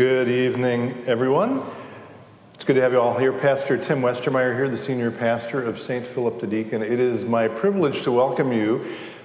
[0.00, 1.62] Good evening, everyone.
[2.54, 3.34] It's good to have you all here.
[3.34, 6.06] Pastor Tim Westermeyer here, the senior pastor of St.
[6.06, 6.80] Philip the Deacon.
[6.80, 8.82] It is my privilege to welcome you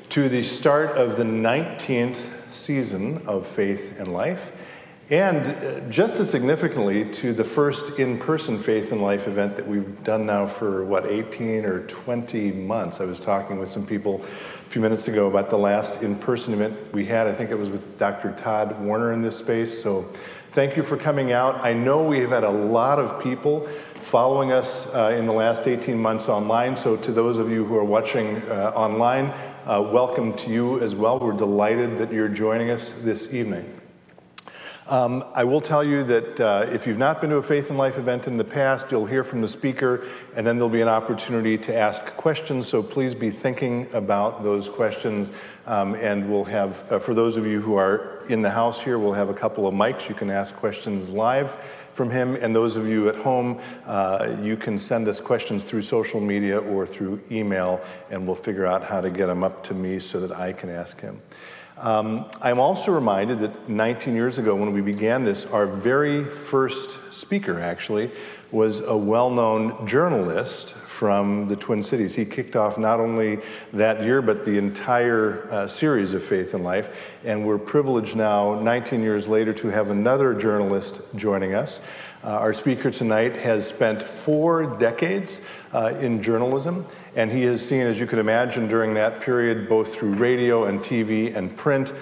[0.10, 4.52] to the start of the 19th season of Faith and Life,
[5.10, 9.66] and uh, just as significantly, to the first in person Faith and Life event that
[9.66, 13.00] we've done now for what, 18 or 20 months.
[13.00, 16.54] I was talking with some people a few minutes ago about the last in person
[16.54, 17.28] event we had.
[17.28, 18.34] I think it was with Dr.
[18.34, 19.82] Todd Warner in this space.
[19.82, 20.12] So
[20.56, 21.66] Thank you for coming out.
[21.66, 23.68] I know we have had a lot of people
[24.00, 26.78] following us uh, in the last 18 months online.
[26.78, 29.34] So, to those of you who are watching uh, online,
[29.66, 31.20] uh, welcome to you as well.
[31.20, 33.70] We're delighted that you're joining us this evening.
[34.88, 37.78] Um, I will tell you that uh, if you've not been to a Faith and
[37.78, 40.88] Life event in the past, you'll hear from the speaker, and then there'll be an
[40.88, 42.66] opportunity to ask questions.
[42.66, 45.34] So please be thinking about those questions
[45.66, 48.98] um, and we'll have, uh, for those of you who are in the house here,
[49.00, 50.10] we'll have a couple of mics.
[50.10, 52.36] You can ask questions live from him.
[52.36, 56.60] And those of you at home, uh, you can send us questions through social media
[56.60, 60.20] or through email, and we'll figure out how to get them up to me so
[60.20, 61.22] that I can ask him.
[61.78, 67.14] Um, I'm also reminded that 19 years ago, when we began this, our very first
[67.14, 68.12] speaker actually
[68.52, 72.16] was a well known journalist from the Twin Cities.
[72.16, 73.40] He kicked off not only
[73.74, 76.98] that year, but the entire uh, series of Faith and Life.
[77.26, 81.82] And we're privileged now, 19 years later, to have another journalist joining us.
[82.24, 85.42] Uh, our speaker tonight has spent four decades
[85.74, 86.86] uh, in journalism,
[87.16, 90.82] and he has seen, as you can imagine, during that period, both through radio and
[90.82, 91.94] TV and print,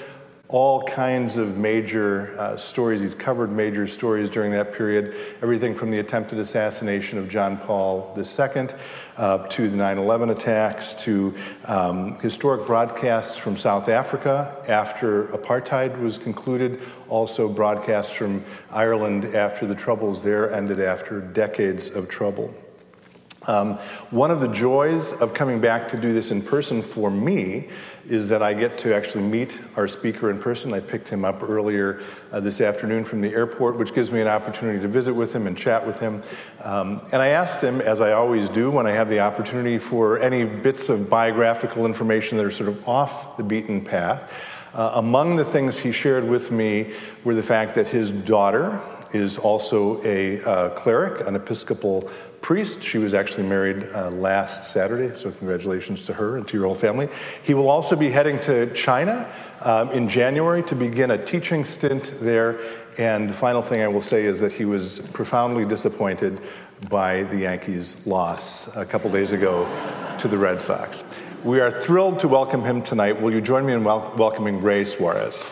[0.54, 3.02] all kinds of major uh, stories.
[3.02, 8.16] He's covered major stories during that period, everything from the attempted assassination of John Paul
[8.16, 8.68] II
[9.18, 16.00] uh, to the 9 11 attacks to um, historic broadcasts from South Africa after apartheid
[16.00, 22.54] was concluded, also broadcasts from Ireland after the troubles there ended after decades of trouble.
[23.48, 23.76] Um,
[24.10, 27.68] one of the joys of coming back to do this in person for me
[28.08, 30.74] is that I get to actually meet our speaker in person.
[30.74, 34.28] I picked him up earlier uh, this afternoon from the airport, which gives me an
[34.28, 36.22] opportunity to visit with him and chat with him.
[36.62, 40.20] Um, and I asked him, as I always do when I have the opportunity, for
[40.20, 44.32] any bits of biographical information that are sort of off the beaten path.
[44.74, 46.92] Uh, among the things he shared with me
[47.24, 48.82] were the fact that his daughter
[49.14, 52.10] is also a uh, cleric, an Episcopal
[52.42, 52.84] priest.
[52.84, 56.76] She was actually married uh, last Saturday, so congratulations to her and to your whole
[56.76, 57.08] family.
[57.44, 59.32] He will also be heading to China
[59.62, 62.60] um, in January to begin a teaching stint there.
[62.98, 66.42] And the final thing I will say is that he was profoundly disappointed
[66.90, 69.66] by the Yankees' loss a couple days ago
[70.20, 71.04] to the Red Sox.
[71.44, 73.22] We are thrilled to welcome him tonight.
[73.22, 75.44] Will you join me in wel- welcoming Ray Suarez?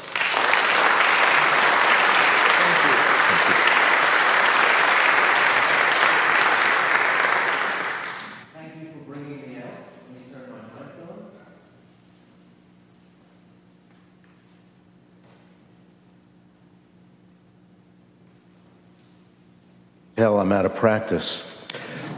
[20.22, 21.42] Hell, I'm out of practice.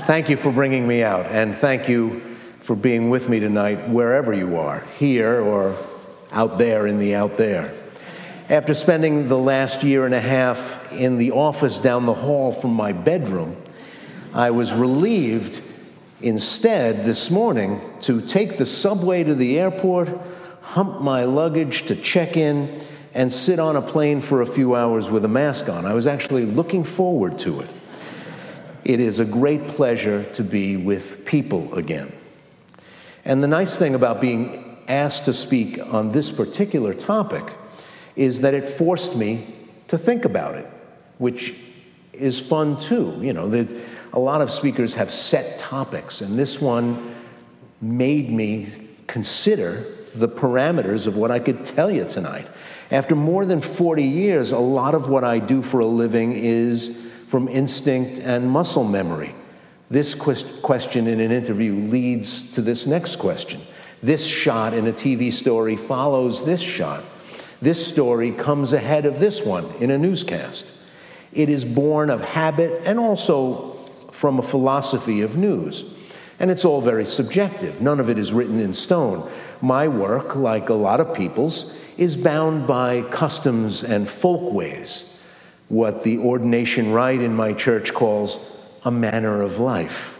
[0.07, 2.19] Thank you for bringing me out, and thank you
[2.59, 5.77] for being with me tonight, wherever you are, here or
[6.29, 7.73] out there in the out there.
[8.49, 12.73] After spending the last year and a half in the office down the hall from
[12.73, 13.55] my bedroom,
[14.33, 15.61] I was relieved
[16.21, 20.09] instead this morning to take the subway to the airport,
[20.61, 22.81] hump my luggage to check in,
[23.13, 25.85] and sit on a plane for a few hours with a mask on.
[25.85, 27.69] I was actually looking forward to it.
[28.85, 32.11] It is a great pleasure to be with people again.
[33.25, 37.45] And the nice thing about being asked to speak on this particular topic
[38.15, 39.55] is that it forced me
[39.87, 40.69] to think about it,
[41.17, 41.55] which
[42.11, 43.17] is fun too.
[43.21, 43.65] You know,
[44.11, 47.15] a lot of speakers have set topics, and this one
[47.81, 48.67] made me
[49.07, 52.47] consider the parameters of what I could tell you tonight.
[52.91, 57.01] After more than 40 years, a lot of what I do for a living is
[57.33, 59.33] from instinct and muscle memory.
[59.89, 63.59] This question in an interview leads to this next question.
[64.03, 67.03] This shot in a TV story follows this shot.
[67.59, 70.71] This story comes ahead of this one in a newscast.
[71.31, 73.71] It is born of habit and also
[74.11, 75.85] from a philosophy of news.
[76.39, 77.81] And it's all very subjective.
[77.81, 79.27] None of it is written in stone.
[79.59, 85.09] My work, like a lot of people's, is bound by customs and folkways
[85.69, 88.37] what the ordination rite in my church calls
[88.83, 90.19] a manner of life.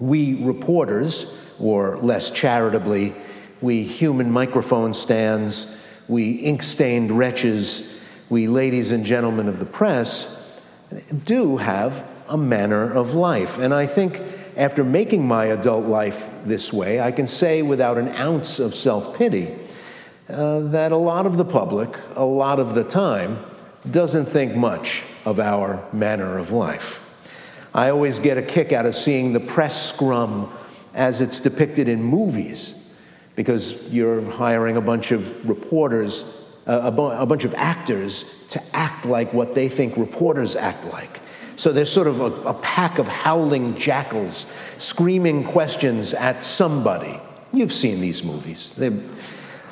[0.00, 3.14] We reporters, or less charitably,
[3.60, 5.66] we human microphone stands,
[6.08, 7.94] we ink stained wretches,
[8.28, 10.42] we ladies and gentlemen of the press
[11.24, 13.58] do have a manner of life.
[13.58, 14.20] And I think
[14.56, 19.16] after making my adult life this way, I can say without an ounce of self
[19.16, 19.54] pity
[20.28, 23.44] uh, that a lot of the public, a lot of the time,
[23.90, 27.00] doesn't think much of our manner of life.
[27.74, 30.52] I always get a kick out of seeing the press scrum
[30.94, 32.74] as it's depicted in movies
[33.34, 36.22] because you're hiring a bunch of reporters,
[36.66, 40.84] uh, a, bu- a bunch of actors to act like what they think reporters act
[40.86, 41.20] like.
[41.56, 44.46] So there's sort of a, a pack of howling jackals
[44.78, 47.18] screaming questions at somebody.
[47.52, 48.72] You've seen these movies.
[48.76, 48.98] They're,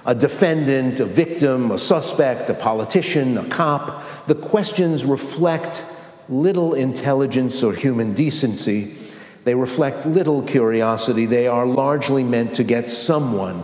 [0.05, 4.27] a defendant, a victim, a suspect, a politician, a cop.
[4.27, 5.85] The questions reflect
[6.29, 8.97] little intelligence or human decency.
[9.45, 11.27] They reflect little curiosity.
[11.27, 13.63] They are largely meant to get someone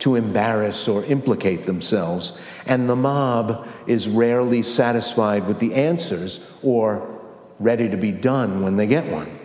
[0.00, 2.32] to embarrass or implicate themselves.
[2.66, 7.18] And the mob is rarely satisfied with the answers or
[7.58, 9.37] ready to be done when they get one.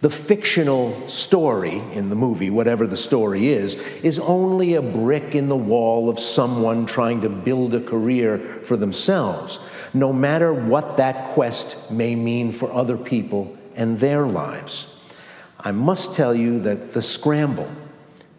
[0.00, 5.48] The fictional story in the movie, whatever the story is, is only a brick in
[5.48, 9.58] the wall of someone trying to build a career for themselves,
[9.92, 15.00] no matter what that quest may mean for other people and their lives.
[15.58, 17.70] I must tell you that the scramble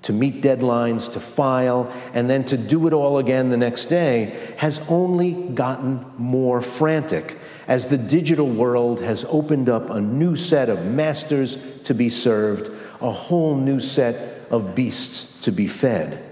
[0.01, 4.53] to meet deadlines, to file, and then to do it all again the next day
[4.57, 7.37] has only gotten more frantic
[7.69, 12.71] as the digital world has opened up a new set of masters to be served,
[12.99, 16.25] a whole new set of beasts to be fed.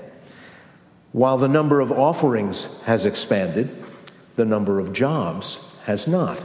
[1.11, 3.69] While the number of offerings has expanded,
[4.35, 6.43] the number of jobs has not.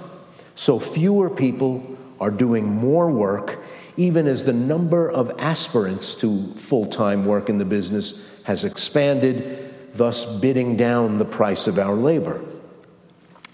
[0.56, 3.60] So fewer people are doing more work,
[3.96, 9.74] even as the number of aspirants to full time work in the business has expanded,
[9.94, 12.44] thus bidding down the price of our labor.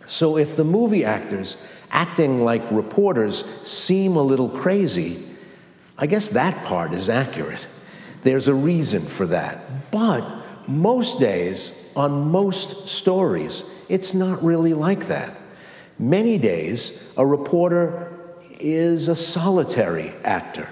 [0.09, 1.57] So if the movie actors
[1.91, 5.23] acting like reporters seem a little crazy,
[5.97, 7.67] I guess that part is accurate.
[8.23, 9.91] There's a reason for that.
[9.91, 10.25] But
[10.67, 15.37] most days, on most stories, it's not really like that.
[15.99, 18.13] Many days, a reporter
[18.61, 20.69] is a solitary actor,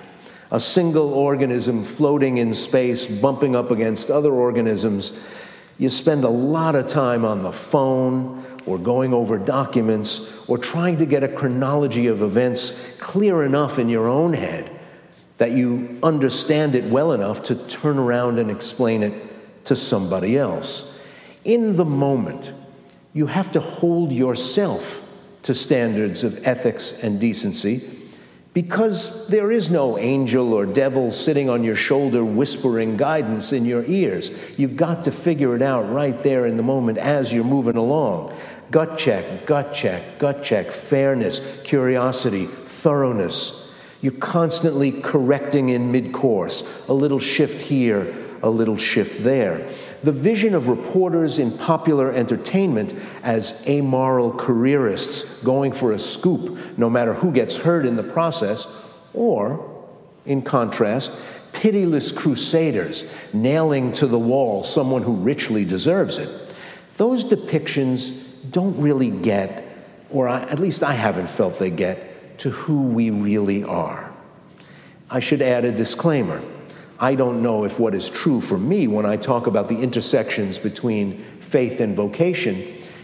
[0.50, 5.12] a single organism floating in space, bumping up against other organisms.
[5.78, 10.98] You spend a lot of time on the phone or going over documents or trying
[10.98, 14.70] to get a chronology of events clear enough in your own head
[15.38, 20.98] that you understand it well enough to turn around and explain it to somebody else.
[21.44, 22.52] In the moment,
[23.12, 25.02] you have to hold yourself
[25.42, 27.95] to standards of ethics and decency
[28.56, 33.84] because there is no angel or devil sitting on your shoulder whispering guidance in your
[33.84, 34.30] ears.
[34.56, 38.34] You've got to figure it out right there in the moment as you're moving along.
[38.70, 43.70] Gut check, gut check, gut check, fairness, curiosity, thoroughness.
[44.00, 49.68] You're constantly correcting in mid course, a little shift here, a little shift there.
[50.02, 56.90] The vision of reporters in popular entertainment as amoral careerists going for a scoop, no
[56.90, 58.66] matter who gets hurt in the process,
[59.14, 59.84] or,
[60.24, 61.12] in contrast,
[61.52, 66.54] pitiless crusaders nailing to the wall someone who richly deserves it.
[66.96, 69.64] Those depictions don't really get,
[70.10, 74.12] or I, at least I haven't felt they get, to who we really are.
[75.08, 76.42] I should add a disclaimer.
[76.98, 80.58] I don't know if what is true for me when I talk about the intersections
[80.58, 82.62] between faith and vocation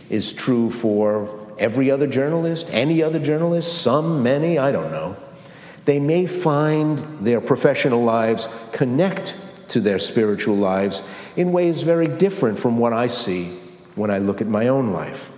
[0.09, 5.17] is true for every other journalist, any other journalist, some, many, I don't know.
[5.85, 9.37] They may find their professional lives connect
[9.69, 11.03] to their spiritual lives
[11.37, 13.59] in ways very different from what I see
[13.95, 15.31] when I look at my own life.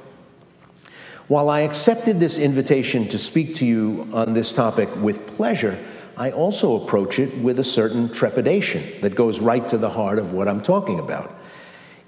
[1.27, 5.79] While I accepted this invitation to speak to you on this topic with pleasure,
[6.17, 10.33] I also approach it with a certain trepidation that goes right to the heart of
[10.33, 11.35] what I'm talking about.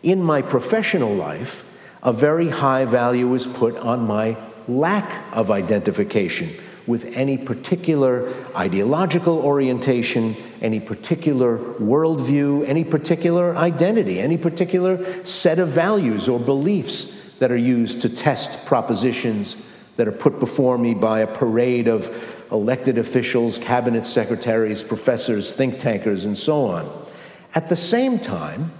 [0.02, 1.68] In my professional life,
[2.02, 4.36] a very high value is put on my
[4.68, 6.50] lack of identification
[6.86, 15.68] with any particular ideological orientation, any particular worldview, any particular identity, any particular set of
[15.68, 19.56] values or beliefs that are used to test propositions
[19.96, 25.78] that are put before me by a parade of elected officials, cabinet secretaries, professors, think
[25.78, 27.06] tankers, and so on.
[27.54, 28.72] At the same time,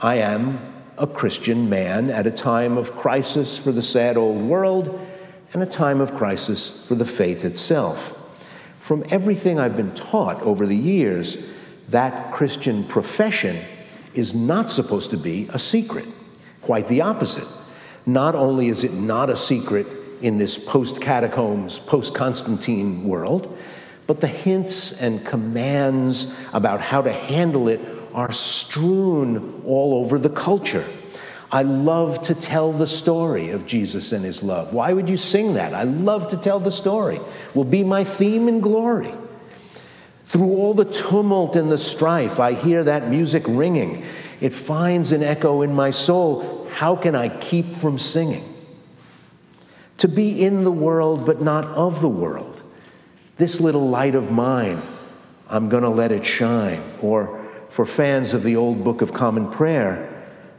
[0.00, 4.98] I am a Christian man at a time of crisis for the sad old world
[5.52, 8.14] and a time of crisis for the faith itself.
[8.80, 11.46] From everything I've been taught over the years,
[11.88, 13.62] that Christian profession
[14.14, 16.06] is not supposed to be a secret.
[16.62, 17.46] Quite the opposite.
[18.06, 19.86] not only is it not a secret
[20.20, 23.56] in this post catacombs, post Constantine world,
[24.06, 27.80] but the hints and commands about how to handle it
[28.14, 30.84] are strewn all over the culture.
[31.50, 34.72] I love to tell the story of Jesus and his love.
[34.72, 35.72] Why would you sing that?
[35.72, 37.20] I love to tell the story.
[37.54, 39.12] Will be my theme in glory.
[40.24, 44.04] Through all the tumult and the strife, I hear that music ringing.
[44.42, 46.68] It finds an echo in my soul.
[46.70, 48.57] How can I keep from singing?
[49.98, 52.62] To be in the world, but not of the world.
[53.36, 54.82] This little light of mine,
[55.48, 56.82] I'm going to let it shine.
[57.02, 60.14] Or for fans of the old Book of Common Prayer,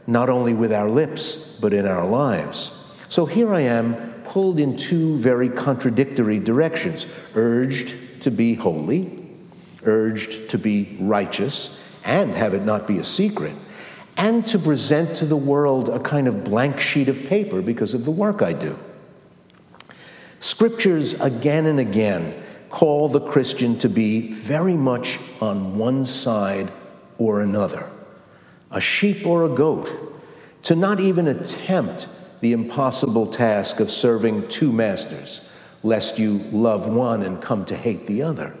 [0.06, 2.72] not only with our lips, but in our lives.
[3.08, 9.26] So here I am, pulled in two very contradictory directions urged to be holy,
[9.84, 13.54] urged to be righteous, and have it not be a secret,
[14.16, 18.04] and to present to the world a kind of blank sheet of paper because of
[18.04, 18.78] the work I do.
[20.40, 26.72] Scriptures again and again call the Christian to be very much on one side
[27.18, 27.90] or another
[28.70, 29.92] a sheep or a goat,
[30.62, 32.06] to not even attempt
[32.40, 35.40] the impossible task of serving two masters,
[35.82, 38.56] lest you love one and come to hate the other.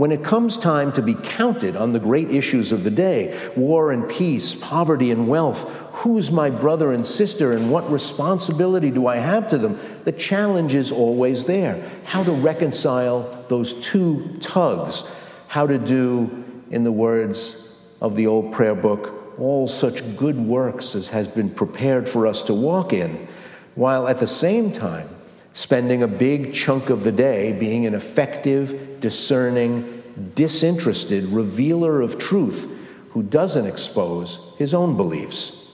[0.00, 3.92] When it comes time to be counted on the great issues of the day war
[3.92, 9.18] and peace, poverty and wealth who's my brother and sister and what responsibility do I
[9.18, 9.78] have to them?
[10.04, 11.86] The challenge is always there.
[12.06, 15.04] How to reconcile those two tugs,
[15.48, 17.68] how to do, in the words
[18.00, 22.40] of the old prayer book, all such good works as has been prepared for us
[22.44, 23.28] to walk in,
[23.74, 25.10] while at the same time
[25.52, 30.02] spending a big chunk of the day being an effective, discerning,
[30.34, 32.70] disinterested revealer of truth
[33.10, 35.68] who doesn't expose his own beliefs.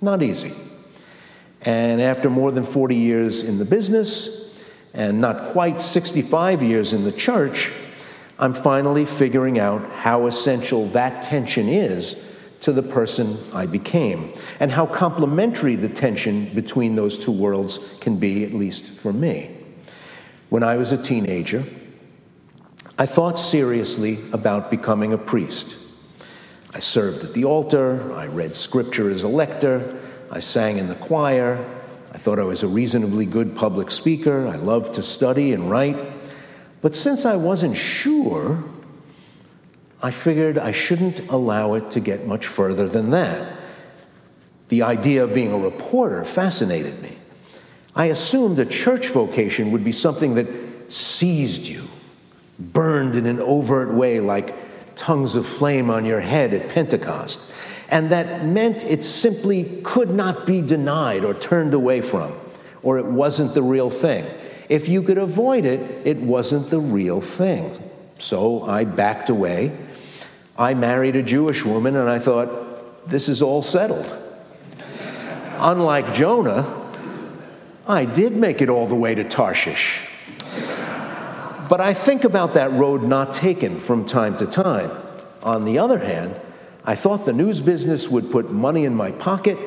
[0.00, 0.52] Not easy.
[1.62, 4.50] And after more than 40 years in the business
[4.92, 7.70] and not quite 65 years in the church,
[8.38, 12.16] I'm finally figuring out how essential that tension is
[12.62, 18.16] to the person I became, and how complementary the tension between those two worlds can
[18.16, 19.56] be, at least for me.
[20.48, 21.64] When I was a teenager,
[22.98, 25.76] I thought seriously about becoming a priest.
[26.72, 30.00] I served at the altar, I read scripture as a lector,
[30.30, 31.58] I sang in the choir,
[32.12, 35.96] I thought I was a reasonably good public speaker, I loved to study and write.
[36.80, 38.62] But since I wasn't sure
[40.02, 43.56] I figured I shouldn't allow it to get much further than that.
[44.68, 47.16] The idea of being a reporter fascinated me.
[47.94, 50.48] I assumed a church vocation would be something that
[50.90, 51.84] seized you,
[52.58, 57.40] burned in an overt way like tongues of flame on your head at Pentecost,
[57.88, 62.32] and that meant it simply could not be denied or turned away from,
[62.82, 64.26] or it wasn't the real thing.
[64.68, 67.76] If you could avoid it, it wasn't the real thing.
[68.18, 69.76] So I backed away
[70.62, 74.16] I married a Jewish woman and I thought, this is all settled.
[75.58, 76.88] Unlike Jonah,
[77.84, 80.02] I did make it all the way to Tarshish.
[81.68, 84.92] But I think about that road not taken from time to time.
[85.42, 86.40] On the other hand,
[86.84, 89.58] I thought the news business would put money in my pocket,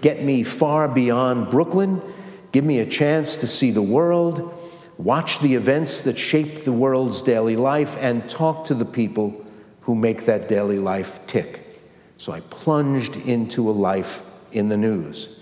[0.00, 2.02] get me far beyond Brooklyn,
[2.50, 4.52] give me a chance to see the world,
[4.98, 9.41] watch the events that shape the world's daily life, and talk to the people
[9.82, 11.80] who make that daily life tick.
[12.18, 14.22] So I plunged into a life
[14.52, 15.40] in the news.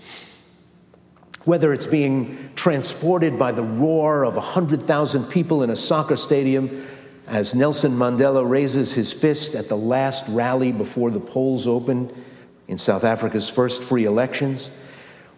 [1.45, 6.87] Whether it's being transported by the roar of 100,000 people in a soccer stadium
[7.27, 12.13] as Nelson Mandela raises his fist at the last rally before the polls opened
[12.67, 14.71] in South Africa's first free elections,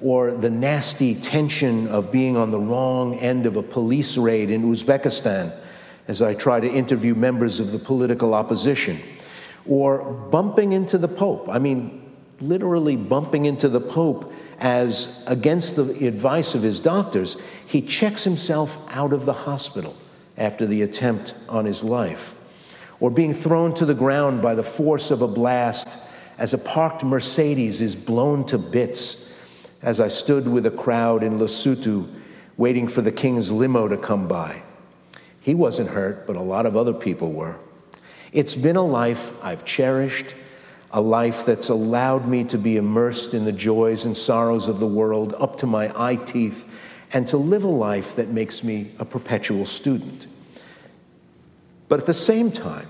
[0.02, 4.64] or the nasty tension of being on the wrong end of a police raid in
[4.64, 5.58] Uzbekistan
[6.08, 9.00] as I try to interview members of the political opposition,
[9.66, 11.48] or bumping into the Pope.
[11.50, 17.82] I mean, literally bumping into the Pope as, against the advice of his doctors, he
[17.82, 19.96] checks himself out of the hospital
[20.38, 22.36] after the attempt on his life,
[23.00, 25.88] or being thrown to the ground by the force of a blast
[26.38, 29.30] as a parked Mercedes is blown to bits
[29.82, 32.10] as I stood with a crowd in Lesotho
[32.58, 34.64] waiting for the king's limo to come by.
[35.44, 37.58] He wasn't hurt, but a lot of other people were.
[38.32, 40.34] It's been a life I've cherished,
[40.92, 44.88] a life that's allowed me to be immersed in the joys and sorrows of the
[44.88, 46.68] world up to my eye teeth,
[47.12, 50.28] and to live a life that makes me a perpetual student.
[51.90, 52.88] But at the same time,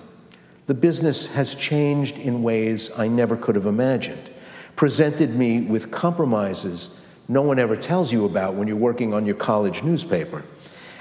[0.67, 4.29] the business has changed in ways I never could have imagined,
[4.75, 6.89] presented me with compromises
[7.27, 10.43] no one ever tells you about when you're working on your college newspaper,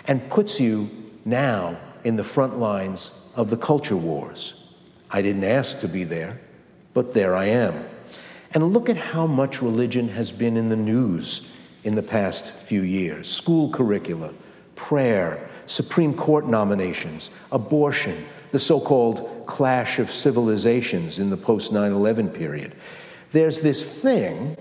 [0.07, 0.89] and puts you
[1.25, 4.55] now in the front lines of the culture wars.
[5.11, 6.41] I didn't ask to be there,
[6.95, 7.85] but there I am.
[8.55, 11.51] And look at how much religion has been in the news
[11.85, 14.33] in the past few years school curricula,
[14.75, 21.93] prayer, Supreme Court nominations, abortion, the so called clash of civilizations in the post 9
[21.93, 22.75] 11 period.
[23.33, 24.57] There's this thing,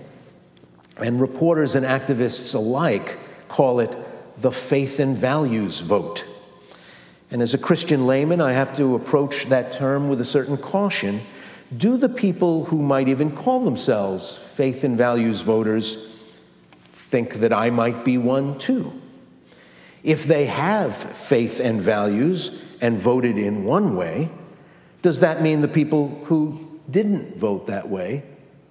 [0.98, 3.98] and reporters and activists alike call it
[4.38, 6.26] the faith and values vote.
[7.32, 11.22] And as a Christian layman, I have to approach that term with a certain caution.
[11.76, 16.10] Do the people who might even call themselves faith and values voters
[16.92, 18.92] think that I might be one too?
[20.04, 24.30] If they have faith and values and voted in one way,
[25.02, 28.24] does that mean the people who didn't vote that way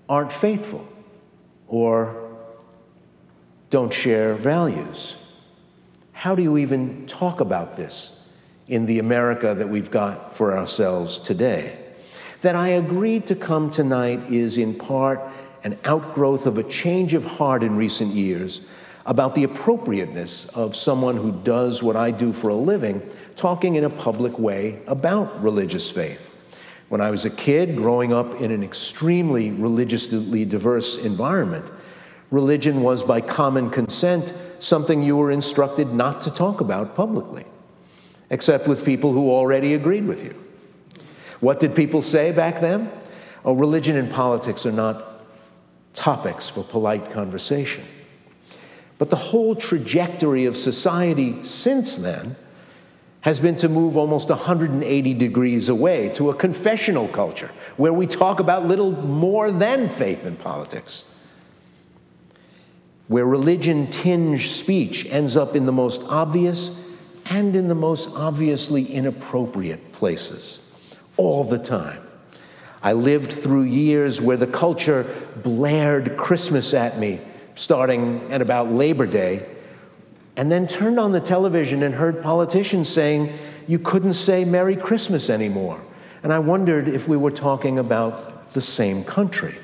[0.07, 0.87] aren't faithful
[1.67, 2.29] or
[3.71, 5.17] don't share values?
[6.13, 8.20] How do you even talk about this
[8.71, 11.77] in the America that we've got for ourselves today?
[12.41, 15.21] That I agreed to come tonight is in part
[15.65, 18.63] an outgrowth of a change of heart in recent years
[19.05, 23.03] about the appropriateness of someone who does what I do for a living
[23.37, 26.31] talking in a public way about religious faith.
[26.89, 31.71] When I was a kid growing up in an extremely religiously diverse environment,
[32.31, 37.45] religion was by common consent something you were instructed not to talk about publicly,
[38.31, 40.35] except with people who already agreed with you.
[41.41, 42.91] What did people say back then?
[43.45, 45.05] Oh, religion and politics are not
[45.95, 47.85] topics for polite conversation.
[48.99, 52.37] But the whole trajectory of society since then
[53.23, 58.41] has been to move almost 180 degrees away to a confessional culture where we talk
[58.41, 61.15] about little more than faith and politics.
[63.09, 66.71] Where religion tinged speech ends up in the most obvious
[67.31, 70.61] and in the most obviously inappropriate places
[71.17, 72.03] all the time.
[72.83, 75.07] I lived through years where the culture
[75.43, 77.21] blared Christmas at me
[77.61, 79.47] starting at about Labor Day,
[80.37, 83.33] and then turned on the television and heard politicians saying
[83.69, 85.81] you couldn't say Merry Christmas anymore.
[86.23, 89.55] And I wondered if we were talking about the same country.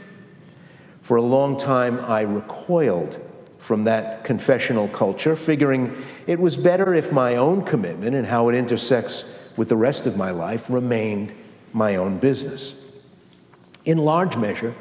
[1.00, 3.20] For a long time, I recoiled
[3.58, 8.54] from that confessional culture, figuring it was better if my own commitment and how it
[8.54, 9.24] intersects
[9.56, 11.32] with the rest of my life remained
[11.72, 12.82] my own business.
[13.84, 14.74] In large measure,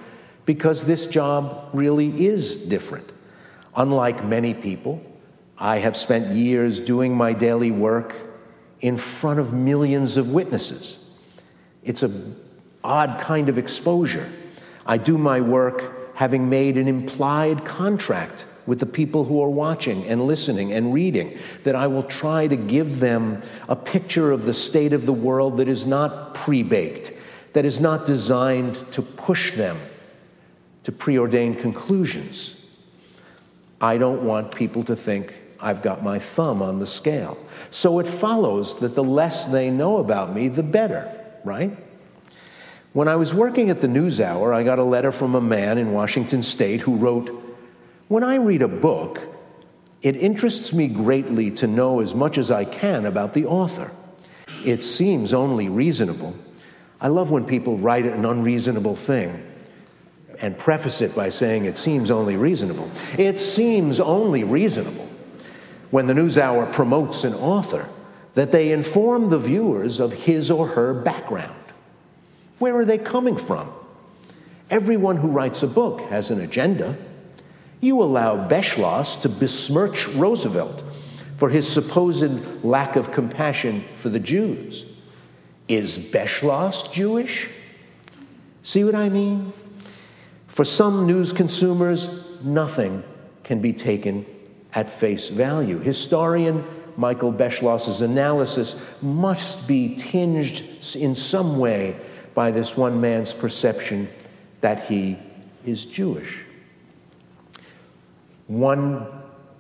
[0.46, 3.12] because this job really is different.
[3.76, 5.02] Unlike many people,
[5.58, 8.16] I have spent years doing my daily work
[8.82, 11.00] in front of millions of witnesses.
[11.84, 12.36] It's an
[12.84, 14.30] odd kind of exposure.
[14.86, 20.06] I do my work having made an implied contract with the people who are watching
[20.06, 24.54] and listening and reading, that I will try to give them a picture of the
[24.54, 27.14] state of the world that is not pre baked,
[27.54, 29.80] that is not designed to push them
[30.84, 32.56] to preordained conclusions.
[33.82, 37.38] I don't want people to think I've got my thumb on the scale.
[37.72, 41.12] So it follows that the less they know about me, the better,
[41.44, 41.76] right?
[42.94, 45.92] When I was working at the NewsHour, I got a letter from a man in
[45.92, 47.45] Washington state who wrote
[48.08, 49.20] When I read a book,
[50.02, 53.92] it interests me greatly to know as much as I can about the author.
[54.64, 56.36] It seems only reasonable.
[57.02, 59.44] I love when people write an unreasonable thing
[60.40, 62.92] and preface it by saying it seems only reasonable.
[63.18, 65.08] It seems only reasonable
[65.90, 67.90] when the NewsHour promotes an author
[68.36, 71.56] that they inform the viewers of his or her background.
[72.60, 73.72] Where are they coming from?
[74.70, 76.98] Everyone who writes a book has an agenda.
[77.82, 80.84] You allow Beschloss to besmirch Roosevelt
[81.38, 84.86] for his supposed lack of compassion for the Jews.
[85.68, 87.50] Is Beschloss Jewish?
[88.64, 89.52] See what I mean?
[90.48, 93.04] For some news consumers, nothing
[93.44, 94.26] can be taken
[94.74, 95.80] at face value.
[95.80, 96.64] Historian
[96.98, 100.64] Michael Beschloss's analysis must be tinged
[100.96, 101.96] in some way
[102.34, 104.08] by this one man's perception
[104.62, 105.18] that he
[105.66, 106.45] is Jewish.
[108.48, 109.08] One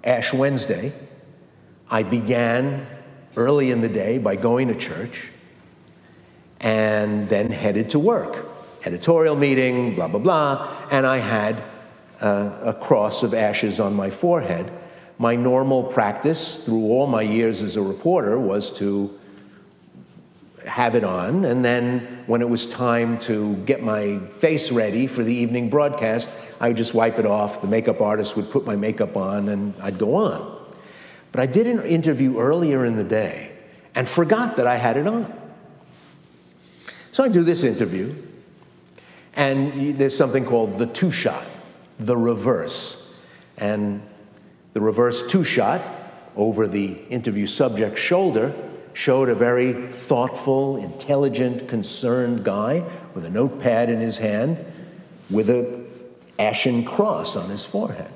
[0.04, 0.93] Ash Wednesday,
[1.89, 2.88] I began
[3.36, 5.28] early in the day by going to church
[6.60, 8.45] and then headed to work
[8.86, 11.63] editorial meeting, blah, blah, blah, and I had
[12.21, 14.71] uh, a cross of ashes on my forehead.
[15.17, 19.17] My normal practice through all my years as a reporter was to
[20.65, 25.23] have it on, and then when it was time to get my face ready for
[25.23, 27.62] the evening broadcast, I would just wipe it off.
[27.62, 30.65] The makeup artist would put my makeup on, and I'd go on.
[31.32, 33.51] But I did an interview earlier in the day
[33.93, 35.34] and forgot that I had it on.
[37.12, 38.15] So I do this interview,
[39.36, 41.45] and there's something called the two shot,
[41.99, 43.13] the reverse.
[43.58, 44.01] And
[44.73, 45.82] the reverse two shot
[46.36, 48.54] over the interview subject's shoulder
[48.95, 52.81] showed a very thoughtful, intelligent, concerned guy
[53.13, 54.58] with a notepad in his hand
[55.29, 55.86] with an
[56.39, 58.10] ashen cross on his forehead.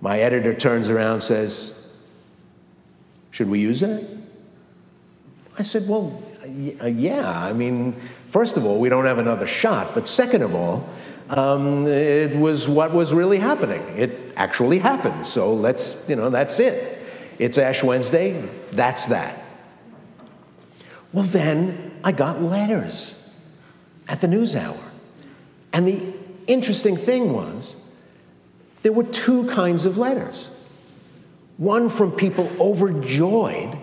[0.00, 1.90] My editor turns around and says,
[3.30, 4.04] Should we use that?
[5.56, 7.40] I said, Well, yeah.
[7.40, 7.94] I mean,
[8.30, 10.88] first of all, we don't have another shot, but second of all,
[11.30, 13.82] um, it was what was really happening.
[13.96, 15.24] It actually happened.
[15.24, 16.98] So let's, you know, that's it.
[17.38, 18.48] It's Ash Wednesday.
[18.72, 19.44] That's that.
[21.12, 23.30] Well, then I got letters
[24.08, 24.78] at the news hour.
[25.72, 26.02] And the
[26.46, 27.76] interesting thing was,
[28.82, 30.50] there were two kinds of letters.
[31.56, 33.76] One from people overjoyed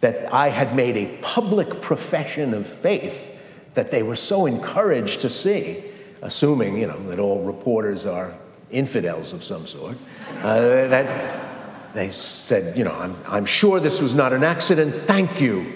[0.00, 3.36] that I had made a public profession of faith
[3.74, 5.82] that they were so encouraged to see,
[6.22, 8.32] assuming, you know, that all reporters are
[8.70, 9.96] infidels of some sort,
[10.42, 11.47] uh, that
[11.94, 14.94] they said, you know, I'm, I'm sure this was not an accident.
[14.94, 15.72] Thank you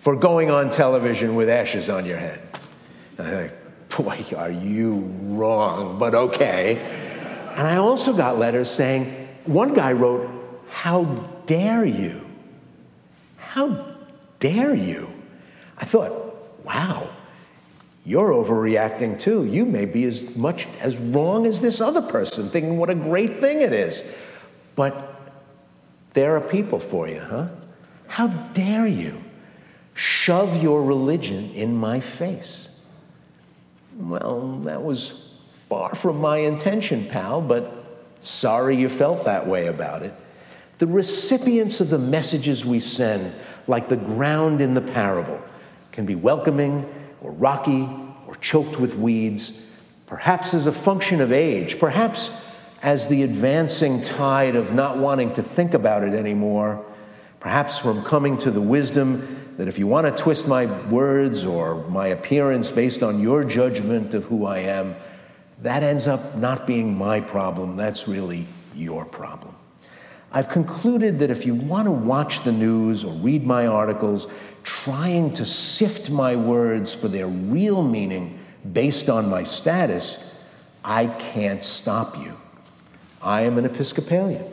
[0.00, 2.40] for going on television with ashes on your head.
[3.16, 3.52] Think,
[3.96, 6.78] boy, are you wrong, but okay.
[7.56, 10.30] And I also got letters saying, one guy wrote,
[10.70, 11.04] How
[11.46, 12.26] dare you?
[13.36, 13.94] How
[14.38, 15.12] dare you?
[15.76, 16.12] I thought,
[16.64, 17.10] wow,
[18.04, 19.44] you're overreacting too.
[19.44, 23.40] You may be as much as wrong as this other person, thinking what a great
[23.40, 24.04] thing it is.
[24.76, 25.19] But
[26.14, 27.48] there are people for you, huh?
[28.06, 29.22] How dare you
[29.94, 32.80] shove your religion in my face?
[33.96, 35.32] Well, that was
[35.68, 37.84] far from my intention, pal, but
[38.20, 40.14] sorry you felt that way about it.
[40.78, 43.34] The recipients of the messages we send,
[43.66, 45.40] like the ground in the parable,
[45.92, 47.88] can be welcoming or rocky
[48.26, 49.52] or choked with weeds,
[50.06, 52.30] perhaps as a function of age, perhaps
[52.82, 56.84] as the advancing tide of not wanting to think about it anymore,
[57.38, 61.86] perhaps from coming to the wisdom that if you want to twist my words or
[61.88, 64.96] my appearance based on your judgment of who I am,
[65.60, 67.76] that ends up not being my problem.
[67.76, 69.54] That's really your problem.
[70.32, 74.26] I've concluded that if you want to watch the news or read my articles,
[74.62, 78.38] trying to sift my words for their real meaning
[78.72, 80.24] based on my status,
[80.82, 82.39] I can't stop you.
[83.22, 84.46] I am an Episcopalian.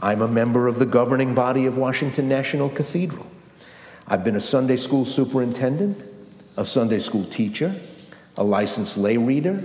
[0.00, 3.26] I'm a member of the governing body of Washington National Cathedral.
[4.06, 6.04] I've been a Sunday school superintendent,
[6.58, 7.74] a Sunday school teacher,
[8.36, 9.64] a licensed lay reader,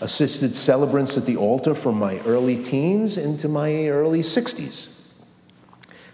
[0.00, 4.88] assisted celebrants at the altar from my early teens into my early 60s.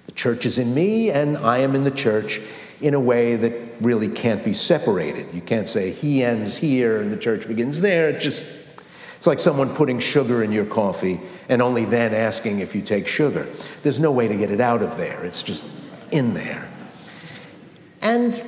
[0.07, 2.41] The church is in me, and I am in the church
[2.81, 5.33] in a way that really can't be separated.
[5.33, 8.11] You can't say he ends here and the church begins there.
[8.11, 8.45] It just
[9.25, 13.09] it's like someone putting sugar in your coffee and only then asking if you take
[13.09, 13.49] sugar.
[13.83, 15.65] There's no way to get it out of there, it's just
[16.11, 16.71] in there.
[18.03, 18.45] And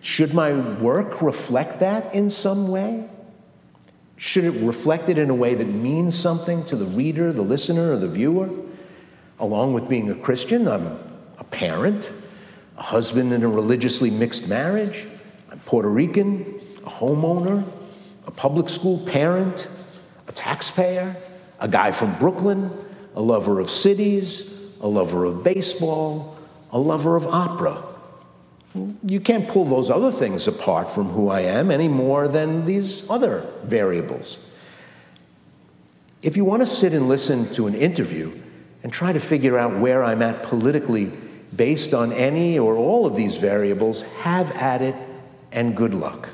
[0.00, 3.08] should my work reflect that in some way?
[4.16, 7.94] Should it reflect it in a way that means something to the reader, the listener,
[7.94, 8.48] or the viewer?
[9.40, 10.86] Along with being a Christian, I'm
[11.36, 12.12] a parent,
[12.78, 15.08] a husband in a religiously mixed marriage,
[15.50, 17.64] I'm Puerto Rican, a homeowner,
[18.26, 19.68] a public school parent,
[20.28, 21.16] a taxpayer,
[21.58, 22.70] a guy from Brooklyn,
[23.14, 26.38] a lover of cities, a lover of baseball,
[26.72, 27.82] a lover of opera.
[29.04, 33.08] You can't pull those other things apart from who I am any more than these
[33.10, 34.38] other variables.
[36.22, 38.32] If you want to sit and listen to an interview
[38.82, 41.12] and try to figure out where I'm at politically
[41.54, 44.94] based on any or all of these variables, have at it
[45.50, 46.28] and good luck.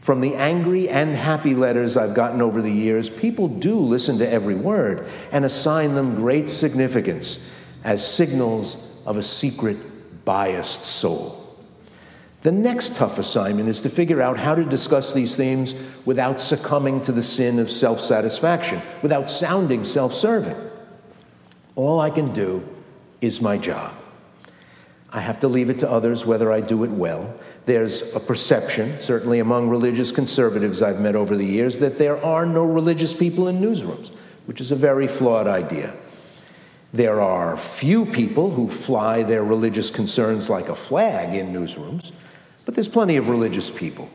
[0.00, 4.28] From the angry and happy letters I've gotten over the years, people do listen to
[4.28, 7.46] every word and assign them great significance
[7.84, 9.76] as signals of a secret,
[10.24, 11.36] biased soul.
[12.42, 15.74] The next tough assignment is to figure out how to discuss these themes
[16.06, 20.56] without succumbing to the sin of self satisfaction, without sounding self serving.
[21.76, 22.66] All I can do
[23.20, 23.94] is my job.
[25.10, 27.34] I have to leave it to others whether I do it well.
[27.70, 32.44] There's a perception, certainly among religious conservatives I've met over the years, that there are
[32.44, 34.10] no religious people in newsrooms,
[34.46, 35.94] which is a very flawed idea.
[36.92, 42.10] There are few people who fly their religious concerns like a flag in newsrooms,
[42.64, 44.10] but there's plenty of religious people.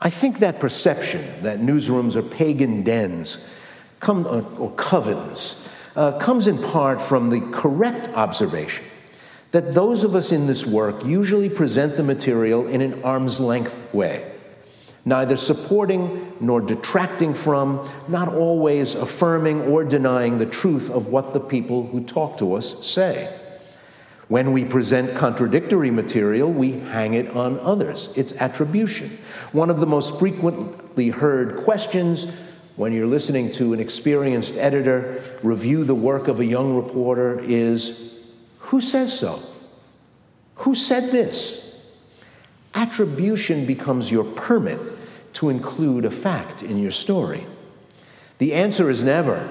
[0.00, 3.38] I think that perception that newsrooms are pagan dens
[3.98, 5.56] come, or covens
[5.96, 8.84] uh, comes in part from the correct observation
[9.50, 13.80] that those of us in this work usually present the material in an arm's length
[13.94, 14.30] way,
[15.04, 21.40] neither supporting nor detracting from, not always affirming or denying the truth of what the
[21.40, 23.34] people who talk to us say.
[24.28, 28.10] When we present contradictory material, we hang it on others.
[28.14, 29.16] It's attribution.
[29.52, 32.26] One of the most frequently heard questions
[32.76, 38.17] when you're listening to an experienced editor review the work of a young reporter is
[38.68, 39.42] who says so?
[40.56, 41.86] Who said this?
[42.74, 44.78] Attribution becomes your permit
[45.34, 47.46] to include a fact in your story.
[48.36, 49.48] The answer is never,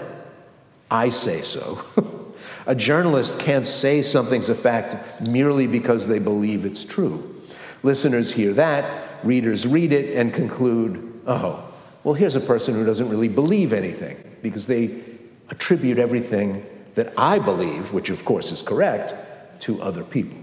[0.92, 1.84] I say so.
[2.68, 7.42] a journalist can't say something's a fact merely because they believe it's true.
[7.82, 11.64] Listeners hear that, readers read it, and conclude, oh,
[12.04, 15.02] well, here's a person who doesn't really believe anything because they
[15.50, 16.64] attribute everything
[16.98, 19.14] that I believe, which of course is correct,
[19.62, 20.40] to other people.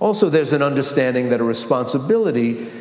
[0.00, 2.72] Also, there's an understanding that a responsibility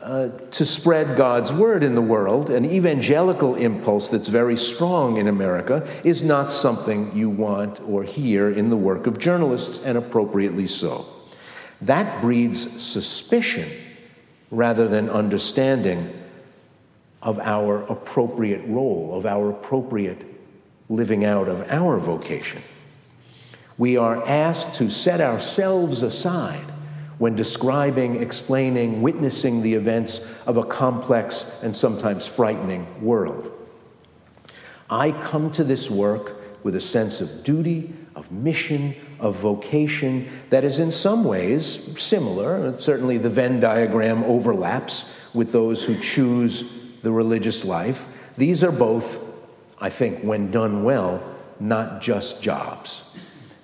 [0.00, 5.26] uh, to spread God's word in the world, an evangelical impulse that's very strong in
[5.26, 10.68] America, is not something you want or hear in the work of journalists, and appropriately
[10.68, 11.06] so.
[11.80, 13.68] That breeds suspicion
[14.52, 16.12] rather than understanding
[17.22, 20.33] of our appropriate role, of our appropriate
[20.88, 22.62] living out of our vocation.
[23.76, 26.66] We are asked to set ourselves aside
[27.18, 33.50] when describing, explaining, witnessing the events of a complex and sometimes frightening world.
[34.90, 40.64] I come to this work with a sense of duty, of mission, of vocation that
[40.64, 42.78] is in some ways similar.
[42.78, 46.64] Certainly, the Venn diagram overlaps with those who choose
[47.02, 48.06] the religious life.
[48.36, 49.18] These are both,
[49.84, 51.22] I think, when done well,
[51.60, 53.02] not just jobs.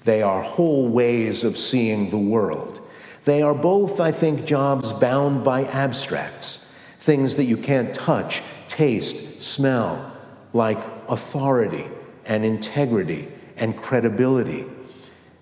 [0.04, 2.78] They are whole ways of seeing the world.
[3.24, 9.40] They are both, I think, jobs bound by abstracts, things that you can't touch, taste,
[9.40, 10.12] smell,
[10.52, 10.76] like
[11.09, 11.88] authority
[12.26, 14.66] and integrity and credibility.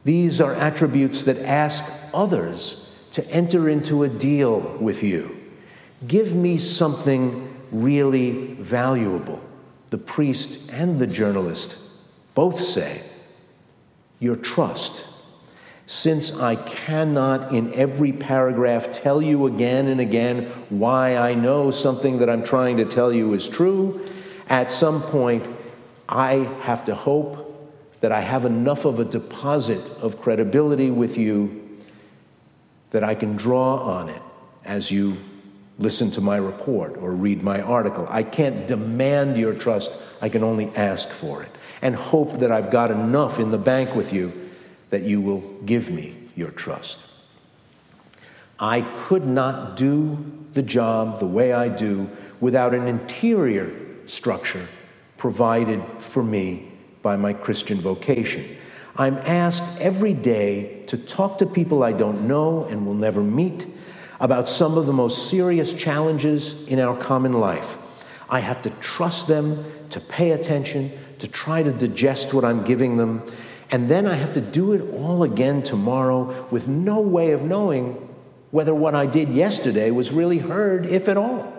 [0.05, 1.83] These are attributes that ask
[2.15, 5.41] others to enter into a deal with you.
[6.07, 9.43] Give me something really valuable.
[9.91, 11.79] The priest and the journalist
[12.35, 13.03] both say,
[14.21, 15.05] Your trust.
[15.87, 22.19] Since I cannot in every paragraph tell you again and again why I know something
[22.19, 24.05] that I'm trying to tell you is true,
[24.49, 25.47] at some point
[26.09, 27.49] I have to hope
[28.01, 31.79] that I have enough of a deposit of credibility with you
[32.91, 34.23] that I can draw on it
[34.65, 35.17] as you
[35.79, 38.07] listen to my report or read my article.
[38.11, 41.51] I can't demand your trust, I can only ask for it
[41.83, 44.51] and hope that I've got enough in the bank with you
[44.91, 46.99] that you will give me your trust.
[48.59, 50.19] I could not do
[50.55, 52.11] the job the way I do
[52.41, 53.73] without an interior
[54.07, 54.67] structure
[55.17, 58.45] provided for me by my Christian vocation.
[58.97, 63.67] I'm asked every day to talk to people I don't know and will never meet
[64.21, 67.79] about some of the most serious challenges in our common life.
[68.29, 72.97] I have to trust them to pay attention, to try to digest what I'm giving
[72.97, 73.23] them,
[73.71, 77.95] and then I have to do it all again tomorrow with no way of knowing
[78.51, 81.53] whether what I did yesterday was really heard, if at all.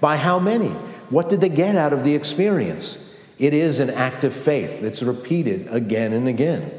[0.00, 0.68] By how many?
[1.08, 2.98] What did they get out of the experience?
[3.38, 6.70] It is an act of faith that's repeated again and again.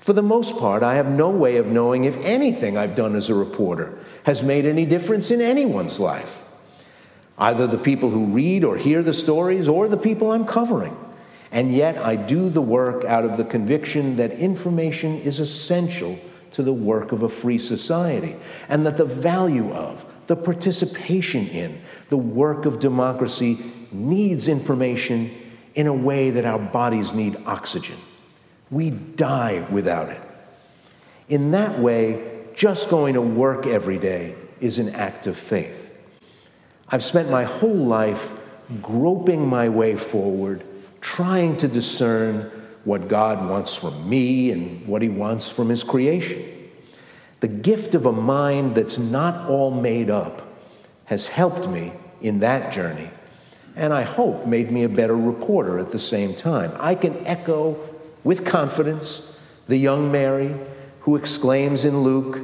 [0.00, 3.30] For the most part, I have no way of knowing if anything I've done as
[3.30, 6.42] a reporter has made any difference in anyone's life.
[7.38, 10.96] Either the people who read or hear the stories or the people I'm covering.
[11.50, 16.18] And yet I do the work out of the conviction that information is essential
[16.52, 18.36] to the work of a free society
[18.68, 23.58] and that the value of, the participation in, the work of democracy
[23.92, 25.30] needs information
[25.74, 27.96] in a way that our bodies need oxygen.
[28.70, 30.20] We die without it.
[31.28, 35.90] In that way, just going to work every day is an act of faith.
[36.88, 38.32] I've spent my whole life
[38.80, 40.64] groping my way forward,
[41.00, 42.50] trying to discern
[42.84, 46.42] what God wants from me and what He wants from His creation.
[47.40, 50.42] The gift of a mind that's not all made up
[51.06, 53.10] has helped me in that journey,
[53.76, 56.72] and I hope made me a better reporter at the same time.
[56.78, 57.76] I can echo
[58.22, 59.36] with confidence,
[59.68, 60.54] the young Mary
[61.04, 62.40] who exclaims in Luke,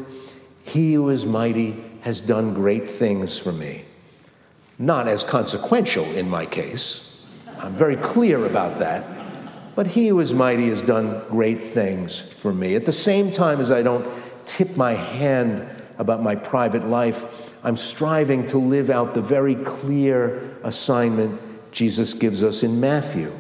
[0.63, 3.85] He who is mighty has done great things for me.
[4.79, 7.23] Not as consequential in my case.
[7.59, 9.05] I'm very clear about that.
[9.75, 12.75] But he who is mighty has done great things for me.
[12.75, 14.07] At the same time as I don't
[14.45, 20.55] tip my hand about my private life, I'm striving to live out the very clear
[20.65, 21.41] assignment
[21.73, 23.33] Jesus gives us in Matthew.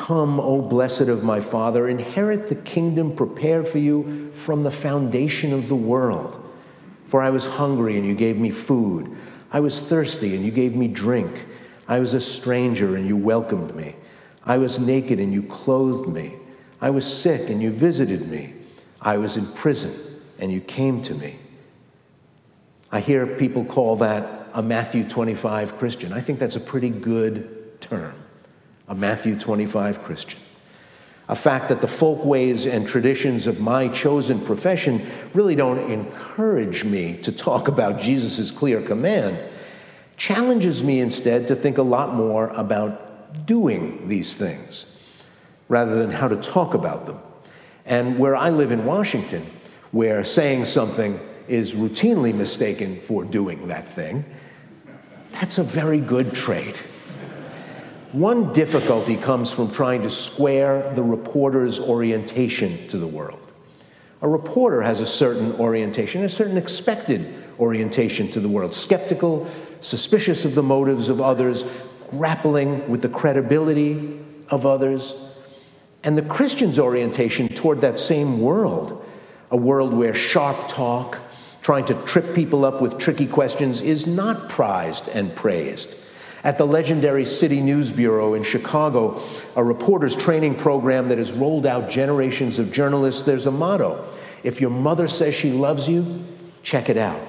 [0.00, 5.52] Come, O blessed of my Father, inherit the kingdom prepared for you from the foundation
[5.52, 6.42] of the world.
[7.04, 9.14] For I was hungry, and you gave me food.
[9.52, 11.44] I was thirsty, and you gave me drink.
[11.86, 13.94] I was a stranger, and you welcomed me.
[14.42, 16.34] I was naked, and you clothed me.
[16.80, 18.54] I was sick, and you visited me.
[19.02, 19.94] I was in prison,
[20.38, 21.38] and you came to me.
[22.90, 26.14] I hear people call that a Matthew 25 Christian.
[26.14, 28.14] I think that's a pretty good term,
[28.90, 30.40] a Matthew 25 Christian
[31.30, 35.00] a fact that the folkways and traditions of my chosen profession
[35.32, 39.40] really don't encourage me to talk about Jesus' clear command,
[40.16, 44.86] challenges me instead to think a lot more about doing these things
[45.68, 47.20] rather than how to talk about them.
[47.86, 49.46] And where I live in Washington,
[49.92, 54.24] where saying something is routinely mistaken for doing that thing,
[55.30, 56.84] that's a very good trait.
[58.12, 63.38] One difficulty comes from trying to square the reporter's orientation to the world.
[64.20, 69.48] A reporter has a certain orientation, a certain expected orientation to the world skeptical,
[69.80, 71.64] suspicious of the motives of others,
[72.10, 74.18] grappling with the credibility
[74.48, 75.14] of others.
[76.02, 79.06] And the Christian's orientation toward that same world,
[79.52, 81.18] a world where sharp talk,
[81.62, 85.96] trying to trip people up with tricky questions, is not prized and praised.
[86.42, 89.20] At the legendary City News Bureau in Chicago,
[89.56, 94.08] a reporter's training program that has rolled out generations of journalists, there's a motto
[94.42, 96.24] if your mother says she loves you,
[96.62, 97.20] check it out.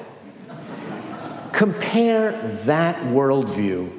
[1.51, 2.31] Compare
[2.65, 3.91] that worldview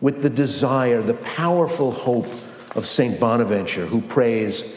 [0.00, 2.28] with the desire, the powerful hope
[2.76, 3.18] of St.
[3.18, 4.76] Bonaventure, who prays,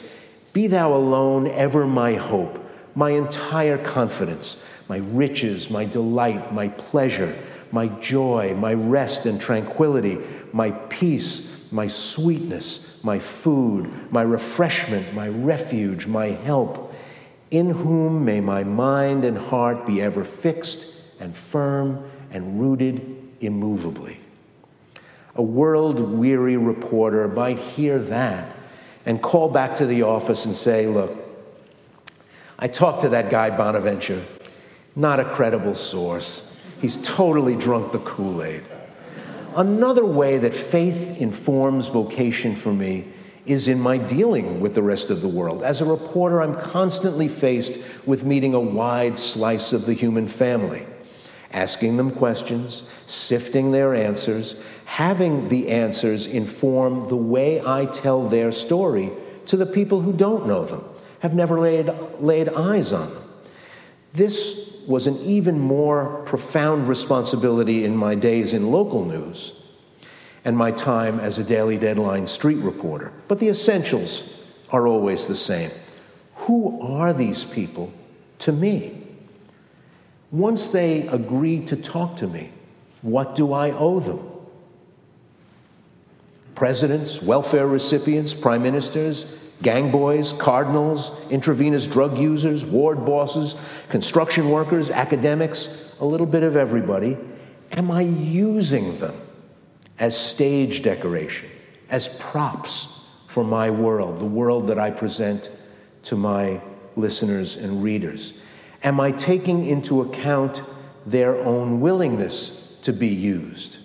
[0.52, 2.60] Be thou alone ever my hope,
[2.96, 7.38] my entire confidence, my riches, my delight, my pleasure
[7.74, 10.20] my joy, my rest and tranquility,
[10.54, 16.94] my peace, my sweetness, my food, my refreshment, my refuge, my help,
[17.50, 20.86] in whom may my mind and heart be ever fixed
[21.20, 24.20] and firm and rooted immovably.
[25.36, 28.56] A world weary reporter might hear that
[29.04, 31.18] and call back to the office and say, Look,
[32.60, 34.24] I talked to that guy Bonaventure,
[34.96, 36.53] not a credible source.
[36.84, 38.62] He's totally drunk the Kool Aid.
[39.56, 43.08] Another way that faith informs vocation for me
[43.46, 45.64] is in my dealing with the rest of the world.
[45.64, 50.86] As a reporter, I'm constantly faced with meeting a wide slice of the human family,
[51.54, 58.52] asking them questions, sifting their answers, having the answers inform the way I tell their
[58.52, 59.10] story
[59.46, 60.84] to the people who don't know them,
[61.20, 63.24] have never laid, laid eyes on them.
[64.12, 69.60] This was an even more profound responsibility in my days in local news
[70.46, 73.14] and my time as a Daily Deadline street reporter.
[73.28, 74.30] But the essentials
[74.70, 75.72] are always the same.
[76.36, 77.94] Who are these people
[78.40, 79.02] to me?
[80.32, 82.52] Once they agree to talk to me,
[83.02, 84.20] what do I owe them?
[86.56, 89.26] Presidents, welfare recipients, prime ministers,
[89.64, 93.56] gang boys, cardinals, intravenous drug users, ward bosses,
[93.90, 97.18] construction workers, academics, a little bit of everybody.
[97.72, 99.16] Am I using them
[99.98, 101.50] as stage decoration,
[101.90, 105.50] as props for my world, the world that I present
[106.04, 106.62] to my
[106.96, 108.34] listeners and readers?
[108.84, 110.62] Am I taking into account
[111.06, 113.78] their own willingness to be used?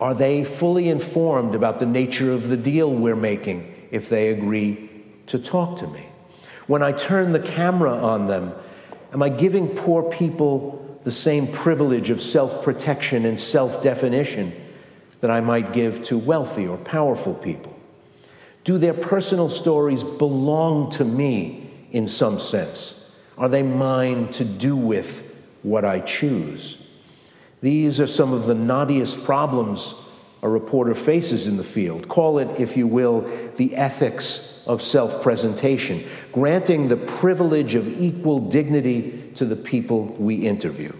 [0.00, 4.90] Are they fully informed about the nature of the deal we're making if they agree
[5.26, 6.06] to talk to me?
[6.66, 8.52] When I turn the camera on them,
[9.12, 14.52] am I giving poor people the same privilege of self protection and self definition
[15.20, 17.76] that I might give to wealthy or powerful people?
[18.64, 23.10] Do their personal stories belong to me in some sense?
[23.38, 25.24] Are they mine to do with
[25.62, 26.86] what I choose?
[27.62, 29.94] These are some of the knottiest problems
[30.42, 32.08] a reporter faces in the field.
[32.08, 33.22] Call it, if you will,
[33.56, 40.36] the ethics of self presentation, granting the privilege of equal dignity to the people we
[40.46, 40.92] interview.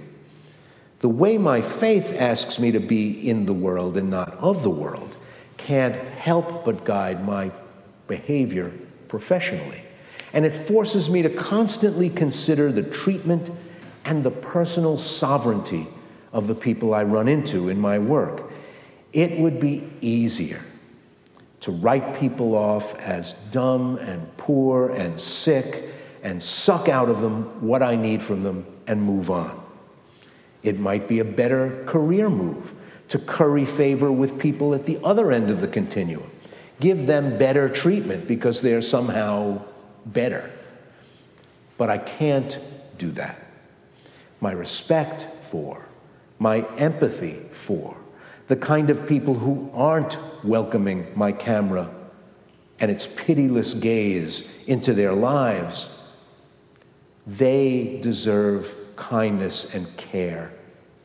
[1.01, 4.71] The way my faith asks me to be in the world and not of the
[4.71, 5.17] world
[5.57, 7.51] can't help but guide my
[8.07, 8.73] behavior
[9.09, 9.83] professionally.
[10.33, 13.51] And it forces me to constantly consider the treatment
[14.05, 15.87] and the personal sovereignty
[16.33, 18.50] of the people I run into in my work.
[19.13, 20.63] It would be easier
[21.61, 25.91] to write people off as dumb and poor and sick
[26.23, 29.61] and suck out of them what I need from them and move on.
[30.63, 32.75] It might be a better career move
[33.09, 36.31] to curry favor with people at the other end of the continuum.
[36.79, 39.63] Give them better treatment because they're somehow
[40.07, 40.51] better.
[41.77, 42.59] But I can't
[42.99, 43.39] do that.
[44.41, 45.85] My respect for,
[46.39, 47.97] my empathy for,
[48.51, 51.89] the kind of people who aren't welcoming my camera
[52.81, 55.89] and its pitiless gaze into their lives,
[57.29, 60.53] they deserve kindness and care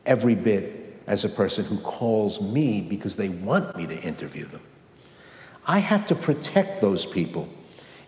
[0.06, 4.62] every bit as a person who calls me because they want me to interview them.
[5.68, 7.48] I have to protect those people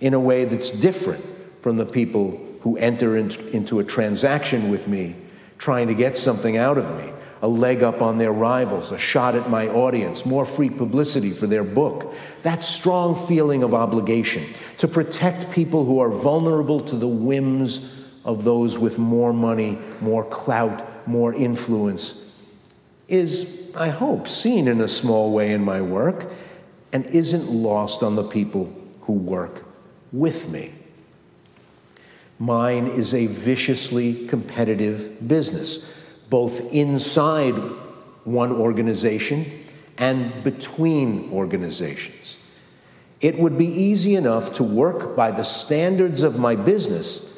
[0.00, 1.24] in a way that's different
[1.62, 5.14] from the people who enter into a transaction with me
[5.58, 7.12] trying to get something out of me
[7.42, 11.46] a leg up on their rivals, a shot at my audience, more free publicity for
[11.46, 12.14] their book.
[12.42, 14.46] That strong feeling of obligation
[14.78, 20.24] to protect people who are vulnerable to the whims of those with more money, more
[20.24, 22.26] clout, more influence
[23.06, 26.30] is, I hope, seen in a small way in my work
[26.92, 28.72] and isn't lost on the people
[29.02, 29.64] who work
[30.12, 30.74] with me.
[32.38, 35.84] Mine is a viciously competitive business
[36.30, 37.54] both inside
[38.24, 39.64] one organization
[39.96, 42.38] and between organizations.
[43.20, 47.34] It would be easy enough to work by the standards of my business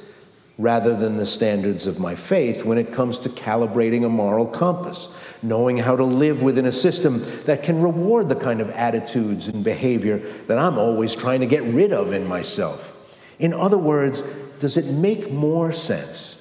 [0.59, 5.09] rather than the standards of my faith when it comes to calibrating a moral compass,
[5.43, 9.65] knowing how to live within a system that can reward the kind of attitudes and
[9.65, 10.19] behavior
[10.49, 12.95] that I'm always trying to get rid of in myself.
[13.39, 14.23] In other words,
[14.59, 16.40] does it make more sense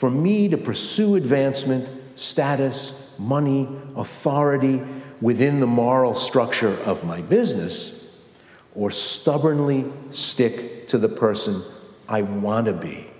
[0.00, 1.86] for me to pursue advancement,
[2.18, 4.80] status, money, authority
[5.20, 8.08] within the moral structure of my business,
[8.74, 11.62] or stubbornly stick to the person
[12.08, 13.10] I want to be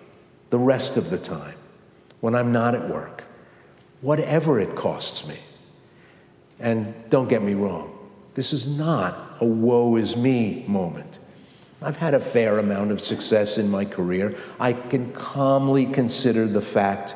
[0.48, 1.56] the rest of the time
[2.20, 3.24] when I'm not at work,
[4.00, 5.36] whatever it costs me.
[6.60, 11.18] And don't get me wrong, this is not a woe is me moment.
[11.82, 14.36] I've had a fair amount of success in my career.
[14.58, 17.14] I can calmly consider the fact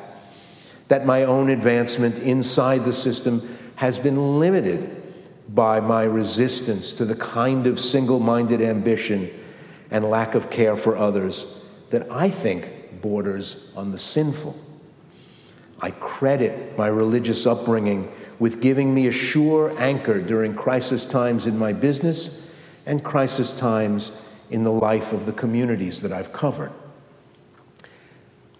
[0.87, 5.03] that my own advancement inside the system has been limited
[5.49, 9.29] by my resistance to the kind of single minded ambition
[9.91, 11.45] and lack of care for others
[11.91, 14.59] that I think borders on the sinful.
[15.79, 21.57] I credit my religious upbringing with giving me a sure anchor during crisis times in
[21.57, 22.47] my business
[22.85, 24.11] and crisis times
[24.49, 26.71] in the life of the communities that I've covered.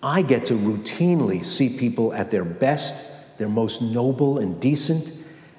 [0.01, 3.03] I get to routinely see people at their best,
[3.37, 5.13] their most noble and decent,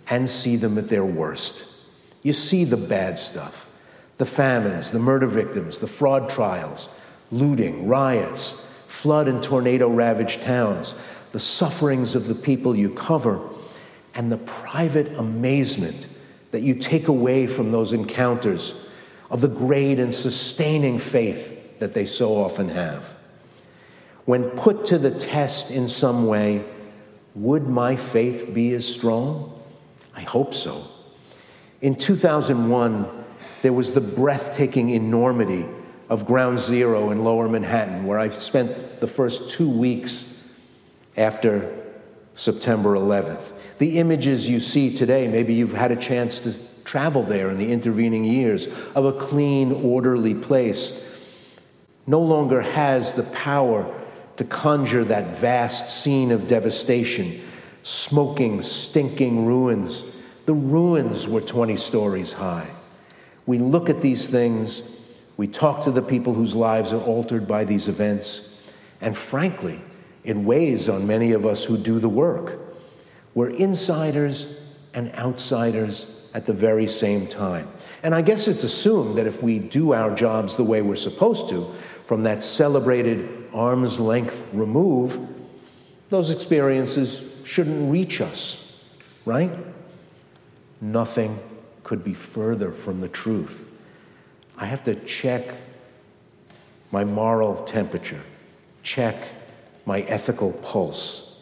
[0.09, 1.64] and see them at their worst.
[2.22, 3.68] You see the bad stuff
[4.18, 6.89] the famines, the murder victims, the fraud trials,
[7.31, 10.95] looting, riots, flood and tornado ravaged towns,
[11.33, 13.39] the sufferings of the people you cover,
[14.14, 16.07] and the private amazement
[16.51, 18.86] that you take away from those encounters
[19.31, 23.14] of the great and sustaining faith that they so often have.
[24.24, 26.64] When put to the test in some way,
[27.35, 29.62] would my faith be as strong?
[30.14, 30.89] I hope so.
[31.81, 33.24] In 2001,
[33.62, 35.66] there was the breathtaking enormity
[36.09, 40.35] of Ground Zero in lower Manhattan, where I spent the first two weeks
[41.16, 41.85] after
[42.35, 43.53] September 11th.
[43.79, 46.55] The images you see today, maybe you've had a chance to
[46.87, 51.05] travel there in the intervening years, of a clean, orderly place,
[52.07, 53.93] no longer has the power
[54.37, 57.43] to conjure that vast scene of devastation,
[57.82, 60.05] smoking, stinking ruins.
[60.47, 62.68] The ruins were 20 stories high.
[63.47, 64.82] We look at these things,
[65.37, 68.55] we talk to the people whose lives are altered by these events,
[69.01, 69.80] and frankly,
[70.22, 72.59] it weighs on many of us who do the work.
[73.34, 74.61] We're insiders
[74.95, 77.66] and outsiders at the very same time.
[78.03, 81.49] And I guess it's assumed that if we do our jobs the way we're supposed
[81.49, 81.74] to,
[82.05, 85.18] from that celebrated arm's length remove,
[86.11, 88.82] those experiences shouldn't reach us,
[89.24, 89.51] right?
[90.82, 91.39] Nothing
[91.84, 93.66] could be further from the truth.
[94.59, 95.47] I have to check
[96.93, 98.22] my moral temperature,
[98.82, 99.16] check
[99.87, 101.41] my ethical pulse.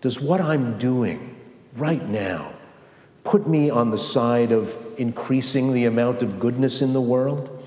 [0.00, 1.34] Does what I'm doing
[1.74, 2.52] right now
[3.28, 7.62] put me on the side of increasing the amount of goodness in the world?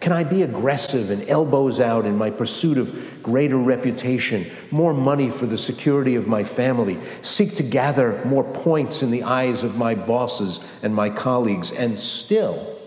[0.00, 5.28] Can I be aggressive and elbows out in my pursuit of greater reputation, more money
[5.28, 9.76] for the security of my family, seek to gather more points in the eyes of
[9.76, 12.78] my bosses and my colleagues, and still,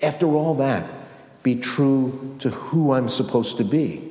[0.00, 0.88] after all that,
[1.42, 4.10] be true to who I'm supposed to be?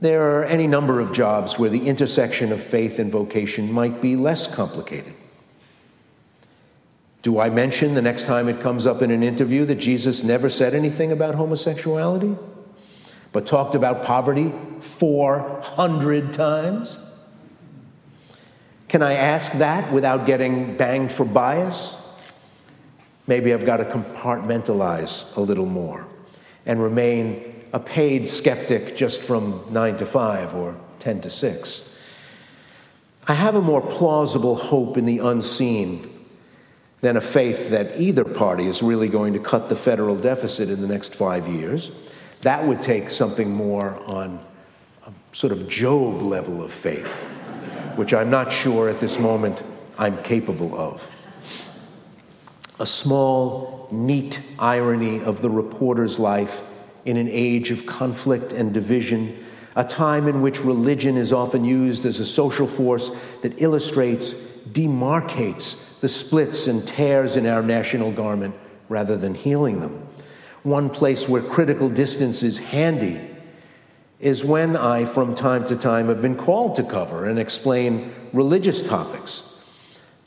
[0.00, 4.16] There are any number of jobs where the intersection of faith and vocation might be
[4.16, 5.14] less complicated.
[7.26, 10.48] Do I mention the next time it comes up in an interview that Jesus never
[10.48, 12.38] said anything about homosexuality,
[13.32, 17.00] but talked about poverty 400 times?
[18.86, 21.96] Can I ask that without getting banged for bias?
[23.26, 26.06] Maybe I've got to compartmentalize a little more
[26.64, 31.98] and remain a paid skeptic just from 9 to 5 or 10 to 6.
[33.26, 36.12] I have a more plausible hope in the unseen
[37.00, 40.80] than a faith that either party is really going to cut the federal deficit in
[40.80, 41.90] the next five years.
[42.40, 44.40] That would take something more on
[45.06, 47.24] a sort of Job level of faith,
[47.96, 49.62] which I'm not sure at this moment
[49.98, 51.10] I'm capable of.
[52.80, 56.62] A small, neat irony of the reporter's life
[57.04, 59.44] in an age of conflict and division,
[59.76, 63.10] a time in which religion is often used as a social force
[63.42, 64.34] that illustrates,
[64.72, 68.54] demarcates the splits and tears in our national garment
[68.88, 70.06] rather than healing them.
[70.62, 73.28] One place where critical distance is handy
[74.20, 78.80] is when I, from time to time, have been called to cover and explain religious
[78.80, 79.52] topics.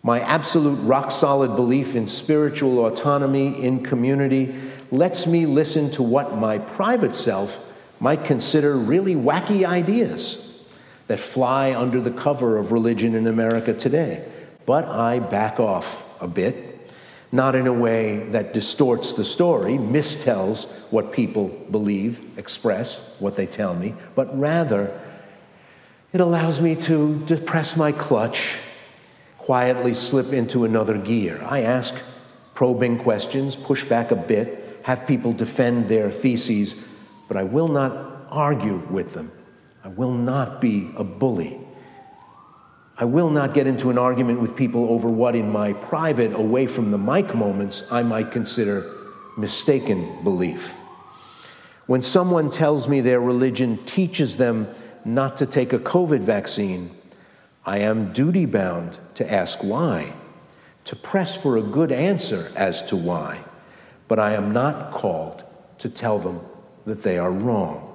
[0.03, 4.53] My absolute rock solid belief in spiritual autonomy in community
[4.91, 7.65] lets me listen to what my private self
[8.01, 10.61] might consider really wacky ideas
[11.07, 14.29] that fly under the cover of religion in America today.
[14.65, 16.91] But I back off a bit,
[17.31, 23.45] not in a way that distorts the story, mistells what people believe, express what they
[23.45, 24.99] tell me, but rather
[26.11, 28.57] it allows me to depress my clutch,
[29.37, 31.39] quietly slip into another gear.
[31.45, 31.95] I ask
[32.55, 36.75] probing questions, push back a bit, have people defend their theses,
[37.27, 39.31] but I will not argue with them.
[39.83, 41.59] I will not be a bully.
[42.99, 46.67] I will not get into an argument with people over what, in my private, away
[46.67, 48.93] from the mic moments, I might consider
[49.37, 50.75] mistaken belief.
[51.87, 54.67] When someone tells me their religion teaches them
[55.03, 56.91] not to take a COVID vaccine,
[57.65, 60.13] I am duty bound to ask why,
[60.85, 63.43] to press for a good answer as to why
[64.09, 65.45] but I am not called
[65.77, 66.41] to tell them
[66.85, 67.85] that they are wrong.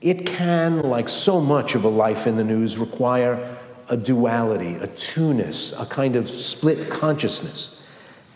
[0.00, 3.58] It can, like so much of a life in the news, require
[3.90, 7.78] a duality, a two-ness, a kind of split consciousness.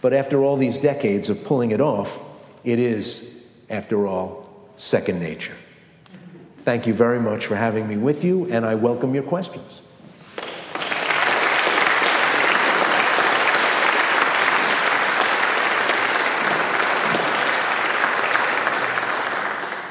[0.02, 2.18] But after all these decades of pulling it off,
[2.64, 5.54] it is, after all, second nature.
[6.64, 9.80] Thank you very much for having me with you, and I welcome your questions.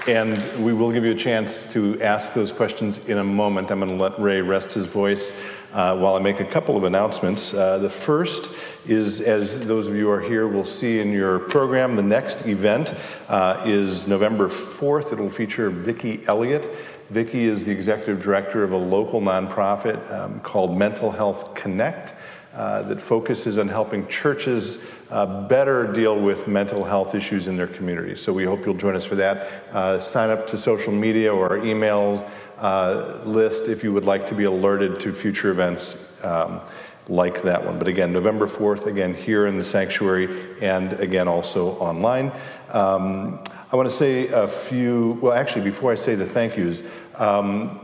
[0.06, 3.72] And we will give you a chance to ask those questions in a moment.
[3.72, 5.32] I'm going to let Ray rest his voice
[5.72, 7.54] uh, while I make a couple of announcements.
[7.54, 8.52] Uh, the first
[8.86, 12.46] is, as those of you who are here will see in your program, the next
[12.46, 12.94] event
[13.30, 15.14] uh, is November 4th.
[15.14, 16.70] It'll feature Vicki Elliott.
[17.10, 22.14] Vicki is the executive director of a local nonprofit um, called Mental Health Connect.
[22.54, 27.68] Uh, that focuses on helping churches uh, better deal with mental health issues in their
[27.68, 28.20] communities.
[28.20, 29.48] So we hope you'll join us for that.
[29.72, 34.26] Uh, sign up to social media or our email uh, list if you would like
[34.26, 36.62] to be alerted to future events um,
[37.08, 37.78] like that one.
[37.78, 40.30] But again, November 4th, again, here in the sanctuary,
[40.62, 42.32] and again, also online.
[42.70, 43.40] Um,
[43.72, 46.82] I want to say a few, well, actually, before I say the thank yous,
[47.20, 47.83] um,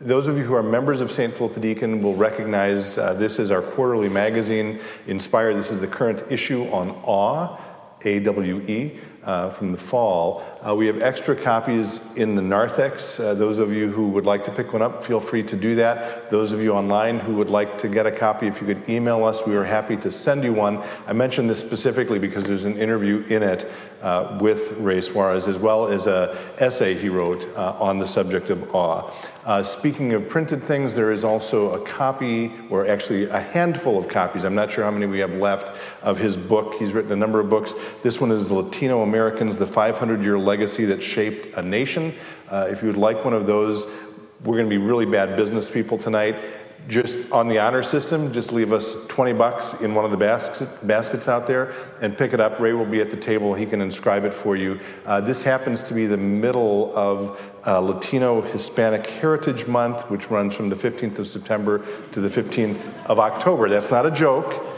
[0.00, 1.36] those of you who are members of St.
[1.36, 4.78] Philip Deacon will recognize uh, this is our quarterly magazine,
[5.08, 5.52] Inspire.
[5.54, 7.58] This is the current issue on awe,
[8.02, 10.44] A W E, uh, from the fall.
[10.66, 13.18] Uh, we have extra copies in the narthex.
[13.18, 15.74] Uh, those of you who would like to pick one up, feel free to do
[15.74, 16.30] that.
[16.30, 19.24] Those of you online who would like to get a copy, if you could email
[19.24, 20.82] us, we are happy to send you one.
[21.08, 23.68] I mentioned this specifically because there's an interview in it
[24.00, 28.48] uh, with Ray Suarez, as well as an essay he wrote uh, on the subject
[28.48, 29.10] of awe.
[29.48, 34.06] Uh, speaking of printed things, there is also a copy, or actually a handful of
[34.06, 36.74] copies, I'm not sure how many we have left, of his book.
[36.74, 37.74] He's written a number of books.
[38.02, 42.14] This one is Latino Americans, the 500 Year Legacy That Shaped a Nation.
[42.50, 43.86] Uh, if you would like one of those,
[44.44, 46.36] we're going to be really bad business people tonight
[46.86, 50.62] just on the honor system, just leave us 20 bucks in one of the baskets,
[50.82, 52.58] baskets out there and pick it up.
[52.60, 53.52] Ray will be at the table.
[53.52, 54.80] He can inscribe it for you.
[55.04, 60.54] Uh, this happens to be the middle of uh, Latino Hispanic Heritage Month, which runs
[60.54, 63.68] from the 15th of September to the 15th of October.
[63.68, 64.77] That's not a joke.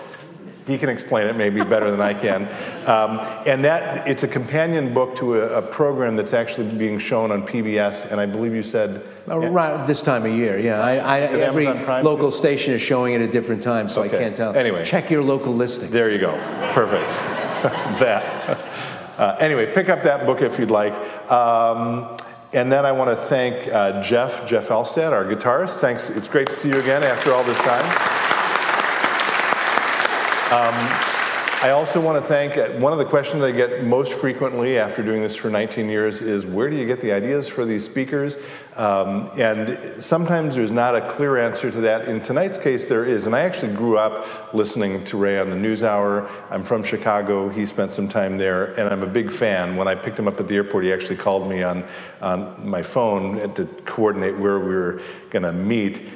[0.71, 2.45] He can explain it maybe better than I can.
[2.87, 7.31] Um, and that it's a companion book to a, a, program that's actually being shown
[7.33, 8.11] on PBS.
[8.11, 10.81] And I believe you said Around this time of year, yeah.
[10.81, 12.37] I, I, every local too?
[12.37, 14.17] station is showing it at different times, so okay.
[14.17, 14.57] I can't tell.
[14.57, 15.91] Anyway, check your local listing.
[15.91, 16.33] There you go.
[16.73, 17.09] Perfect.
[18.01, 18.65] that.
[19.19, 20.95] Uh, anyway, pick up that book if you'd like.
[21.31, 22.17] Um,
[22.53, 25.79] and then I want to thank uh, Jeff, Jeff Elstad, our guitarist.
[25.79, 26.11] Thanks.
[26.11, 28.30] It's great to see you again after all this time.
[30.51, 30.75] Um,
[31.63, 35.01] I also want to thank uh, one of the questions I get most frequently after
[35.01, 38.37] doing this for 19 years is where do you get the ideas for these speakers?
[38.77, 42.09] Um, and sometimes there's not a clear answer to that.
[42.09, 43.27] In tonight's case, there is.
[43.27, 46.29] And I actually grew up listening to Ray on the NewsHour.
[46.51, 47.49] I'm from Chicago.
[47.49, 49.77] He spent some time there, and I'm a big fan.
[49.77, 51.85] When I picked him up at the airport, he actually called me on,
[52.21, 56.09] on my phone to coordinate where we were going to meet.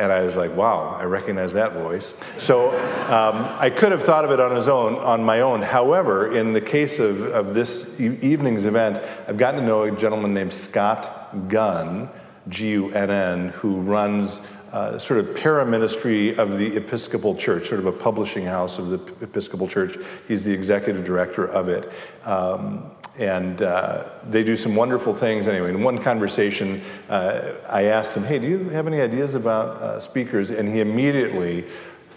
[0.00, 2.14] And I was like, wow, I recognize that voice.
[2.38, 2.70] So
[3.10, 5.60] um, I could have thought of it on his own, on my own.
[5.60, 8.98] However, in the case of, of this evening's event,
[9.28, 12.08] I've gotten to know a gentleman named Scott Gunn,
[12.48, 14.40] G U N N, who runs
[14.72, 18.98] uh, sort of paraministry of the Episcopal Church, sort of a publishing house of the
[19.24, 19.98] Episcopal Church.
[20.28, 21.90] He's the executive director of it.
[22.24, 25.46] Um, and uh, they do some wonderful things.
[25.46, 29.82] Anyway, in one conversation, uh, I asked him, Hey, do you have any ideas about
[29.82, 30.50] uh, speakers?
[30.50, 31.64] And he immediately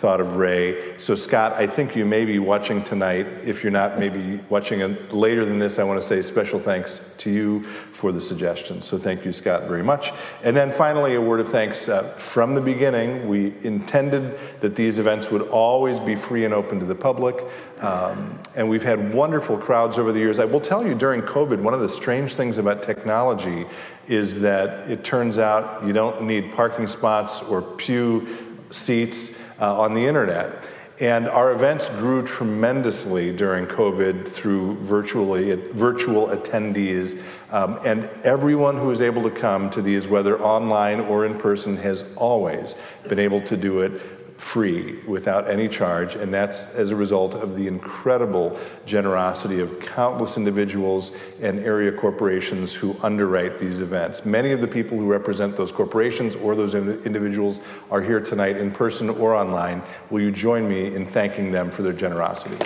[0.04, 0.98] thought of Ray.
[0.98, 3.26] So, Scott, I think you may be watching tonight.
[3.46, 7.32] If you're not, maybe watching later than this, I want to say special thanks to
[7.32, 8.82] you for the suggestion.
[8.82, 10.12] So, thank you, Scott, very much.
[10.44, 11.88] And then finally, a word of thanks.
[11.88, 16.82] Uh, from the beginning, we intended that these events would always be free and open
[16.82, 17.42] to the public.
[17.80, 20.38] Um, and we've had wonderful crowds over the years.
[20.38, 23.66] I will tell you, during COVID, one of the strange things about technology
[24.08, 28.28] is that it turns out you don't need parking spots or pew
[28.74, 29.32] seats
[29.64, 30.68] uh, on the internet.
[31.00, 37.20] And our events grew tremendously during COVID through virtually, virtual attendees.
[37.50, 41.78] Um, and everyone who is able to come to these, whether online or in person,
[41.78, 42.76] has always
[43.08, 44.13] been able to do it
[44.44, 50.36] free without any charge, and that's as a result of the incredible generosity of countless
[50.36, 54.26] individuals and area corporations who underwrite these events.
[54.26, 58.70] Many of the people who represent those corporations or those individuals are here tonight in
[58.70, 59.82] person or online.
[60.10, 62.58] Will you join me in thanking them for their generosity?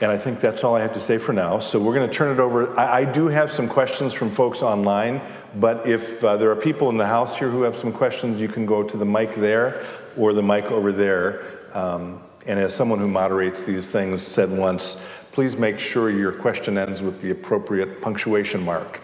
[0.00, 1.58] And I think that's all I have to say for now.
[1.58, 2.78] So we're going to turn it over.
[2.78, 5.22] I, I do have some questions from folks online,
[5.54, 8.48] but if uh, there are people in the house here who have some questions, you
[8.48, 9.86] can go to the mic there
[10.16, 11.44] or the mic over there.
[11.72, 14.98] Um, and as someone who moderates these things said once,
[15.32, 19.00] please make sure your question ends with the appropriate punctuation mark,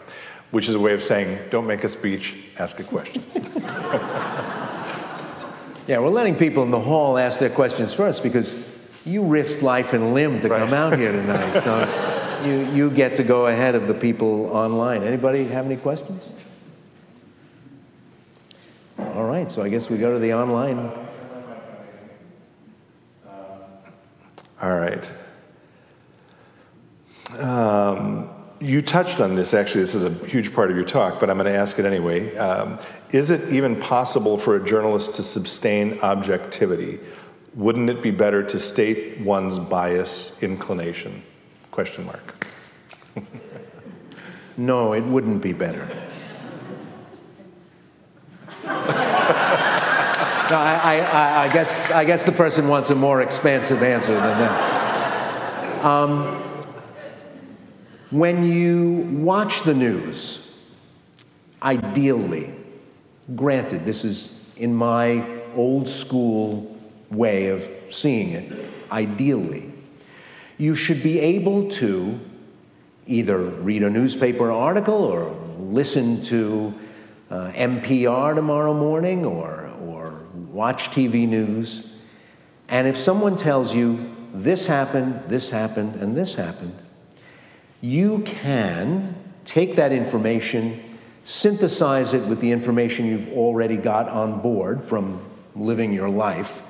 [0.51, 3.24] which is a way of saying, don't make a speech, ask a question.
[5.86, 8.68] yeah, we're letting people in the hall ask their questions first because
[9.05, 10.59] you risked life and limb to right.
[10.61, 11.62] come out here tonight.
[11.62, 15.03] So you, you get to go ahead of the people online.
[15.03, 16.30] Anybody have any questions?
[18.98, 20.90] All right, so I guess we go to the online.
[24.61, 25.12] All right.
[27.40, 28.30] Um,
[28.61, 31.36] you touched on this, actually, this is a huge part of your talk, but I'm
[31.36, 32.34] going to ask it anyway.
[32.36, 32.78] Um,
[33.11, 37.00] is it even possible for a journalist to sustain objectivity?
[37.55, 41.22] Wouldn't it be better to state one's bias inclination?
[41.70, 42.46] Question mark.
[44.57, 45.86] no, it wouldn't be better.
[48.64, 48.70] no,
[50.59, 55.84] I, I, I, guess, I guess the person wants a more expansive answer than that.
[55.84, 56.42] Um,
[58.11, 60.55] when you watch the news,
[61.62, 62.55] ideally,
[63.34, 66.72] granted, this is in my old school
[67.13, 68.53] way of seeing it,
[68.91, 69.71] ideally.
[70.59, 72.19] You should be able to
[73.07, 76.75] either read a newspaper article or listen to
[77.31, 81.93] uh, NPR tomorrow morning or, or watch TV news.
[82.69, 86.77] And if someone tells you this happened, this happened, and this happened,
[87.81, 90.81] you can take that information,
[91.25, 95.21] synthesize it with the information you've already got on board from
[95.55, 96.63] living your life,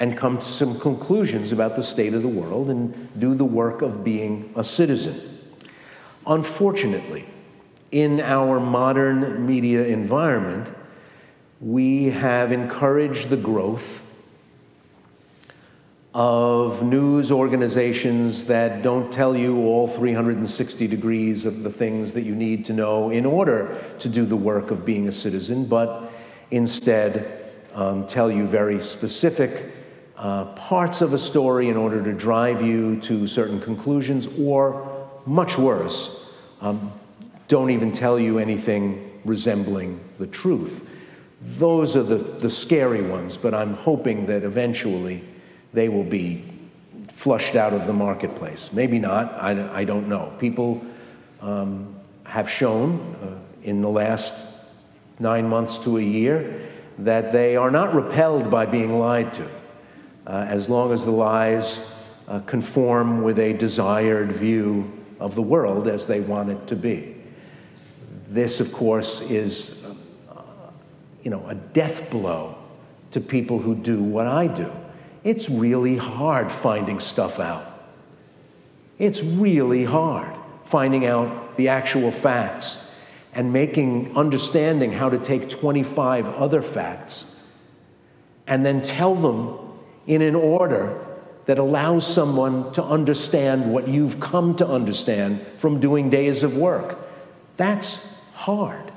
[0.00, 3.82] and come to some conclusions about the state of the world and do the work
[3.82, 5.38] of being a citizen.
[6.26, 7.26] Unfortunately,
[7.92, 10.74] in our modern media environment,
[11.60, 14.06] we have encouraged the growth
[16.14, 22.34] of news organizations that don't tell you all 360 degrees of the things that you
[22.34, 26.10] need to know in order to do the work of being a citizen, but
[26.50, 29.74] instead um, tell you very specific
[30.20, 35.56] uh, parts of a story in order to drive you to certain conclusions, or much
[35.56, 36.92] worse, um,
[37.48, 40.86] don't even tell you anything resembling the truth.
[41.42, 45.22] Those are the, the scary ones, but I'm hoping that eventually
[45.72, 46.44] they will be
[47.08, 48.74] flushed out of the marketplace.
[48.74, 50.32] Maybe not, I, I don't know.
[50.38, 50.84] People
[51.40, 54.34] um, have shown uh, in the last
[55.18, 56.68] nine months to a year
[56.98, 59.48] that they are not repelled by being lied to,
[60.30, 61.80] as long as the lies
[62.28, 67.16] uh, conform with a desired view of the world as they want it to be.
[68.28, 69.84] This, of course, is
[70.30, 70.42] uh,
[71.22, 72.56] you know, a death blow
[73.10, 74.70] to people who do what I do.
[75.24, 77.66] It's really hard finding stuff out.
[78.98, 80.32] It's really hard
[80.64, 82.88] finding out the actual facts
[83.34, 87.36] and making understanding how to take 25 other facts
[88.46, 89.69] and then tell them
[90.10, 90.98] in an order
[91.46, 96.98] that allows someone to understand what you've come to understand from doing days of work.
[97.56, 98.90] That's hard.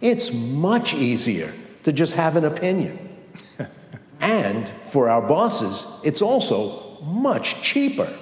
[0.00, 3.08] It's much easier to just have an opinion.
[4.20, 8.12] and for our bosses, it's also much cheaper.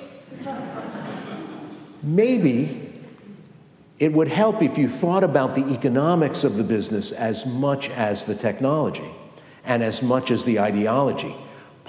[2.03, 2.93] Maybe
[3.99, 8.25] it would help if you thought about the economics of the business as much as
[8.25, 9.11] the technology
[9.65, 11.35] and as much as the ideology.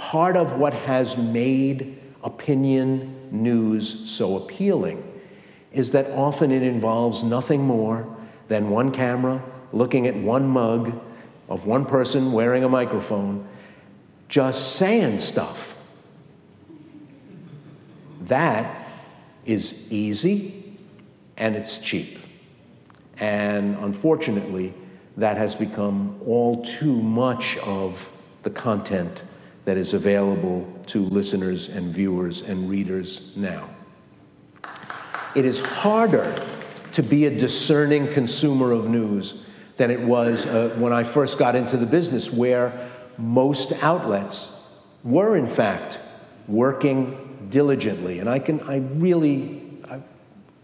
[0.02, 5.04] Part of what has made opinion news so appealing
[5.72, 8.08] is that often it involves nothing more
[8.48, 11.00] than one camera looking at one mug
[11.48, 13.48] of one person wearing a microphone
[14.28, 15.76] just saying stuff.
[18.22, 18.90] That
[19.46, 20.78] is easy
[21.38, 22.18] and it's cheap.
[23.18, 24.74] And unfortunately,
[25.18, 29.24] that has become all too much of the content
[29.66, 33.70] that is available to listeners and viewers and readers now.
[35.36, 36.36] It is harder
[36.94, 39.46] to be a discerning consumer of news
[39.78, 44.52] than it was uh, when I first got into the business, where most outlets
[45.04, 46.00] were, in fact,
[46.48, 48.20] working diligently.
[48.20, 49.62] And I can, I really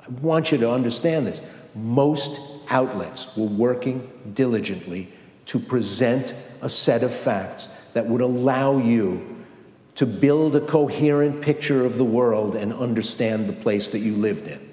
[0.08, 1.42] I want you to understand this.
[1.76, 2.40] Most
[2.70, 5.12] outlets were working diligently
[5.48, 9.44] to present a set of facts that would allow you
[9.96, 14.48] to build a coherent picture of the world and understand the place that you lived
[14.48, 14.70] in.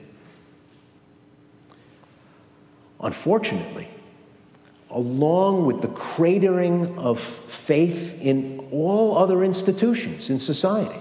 [3.00, 3.88] Unfortunately,
[4.90, 11.00] along with the cratering of faith in all other institutions in society,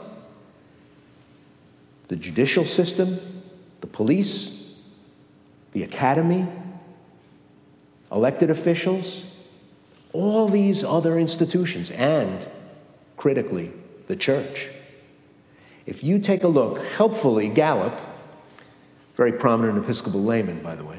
[2.07, 3.19] the judicial system,
[3.81, 4.63] the police,
[5.73, 6.47] the academy,
[8.13, 9.25] elected officials,
[10.13, 12.47] all these other institutions, and
[13.17, 13.71] critically,
[14.07, 14.69] the church.
[15.85, 17.99] If you take a look, helpfully, Gallup,
[19.17, 20.97] very prominent Episcopal layman, by the way,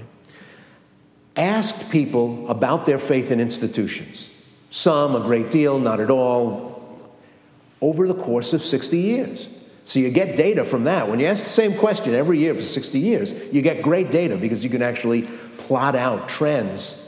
[1.37, 4.31] asked people about their faith in institutions.
[4.71, 6.75] Some, a great deal, not at all,
[7.81, 9.49] over the course of 60 years.
[9.85, 11.09] So you get data from that.
[11.09, 14.37] When you ask the same question every year for 60 years, you get great data
[14.37, 17.01] because you can actually plot out trends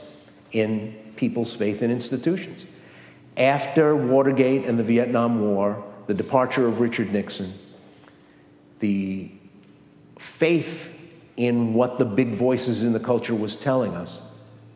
[0.53, 2.67] in people's faith in institutions.
[3.37, 7.53] After Watergate and the Vietnam War, the departure of Richard Nixon,
[8.79, 9.31] the
[10.19, 10.93] faith
[11.37, 14.23] in what the big voices in the culture was telling us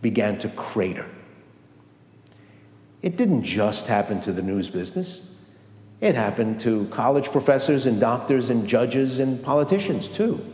[0.02, 1.06] began to crater.
[3.02, 5.26] It didn't just happen to the news business.
[6.00, 10.44] It happened to college professors and doctors and judges and politicians too,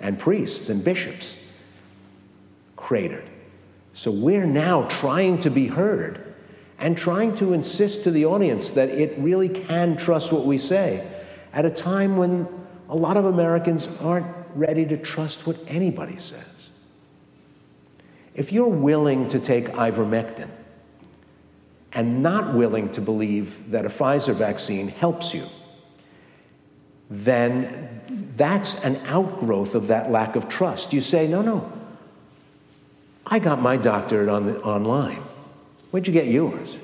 [0.00, 1.36] and priests and bishops.
[2.76, 3.29] Cratered.
[3.92, 6.34] So we're now trying to be heard
[6.78, 11.06] and trying to insist to the audience that it really can trust what we say
[11.52, 12.48] at a time when
[12.88, 16.70] a lot of Americans aren't ready to trust what anybody says.
[18.34, 20.48] If you're willing to take ivermectin,
[21.92, 25.44] and not willing to believe that a Pfizer vaccine helps you,
[27.08, 28.00] then
[28.36, 30.92] that's an outgrowth of that lack of trust.
[30.92, 31.70] You say, no, no,
[33.26, 35.22] I got my doctorate on the, online.
[35.90, 36.76] Where'd you get yours?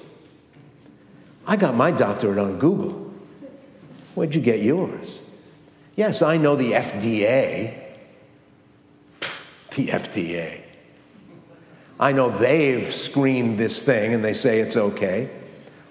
[1.46, 3.12] I got my doctorate on Google.
[4.14, 5.20] Where'd you get yours?
[5.94, 7.82] Yes, I know the FDA.
[9.74, 10.60] the FDA.
[11.98, 15.30] I know they've screened this thing and they say it's okay.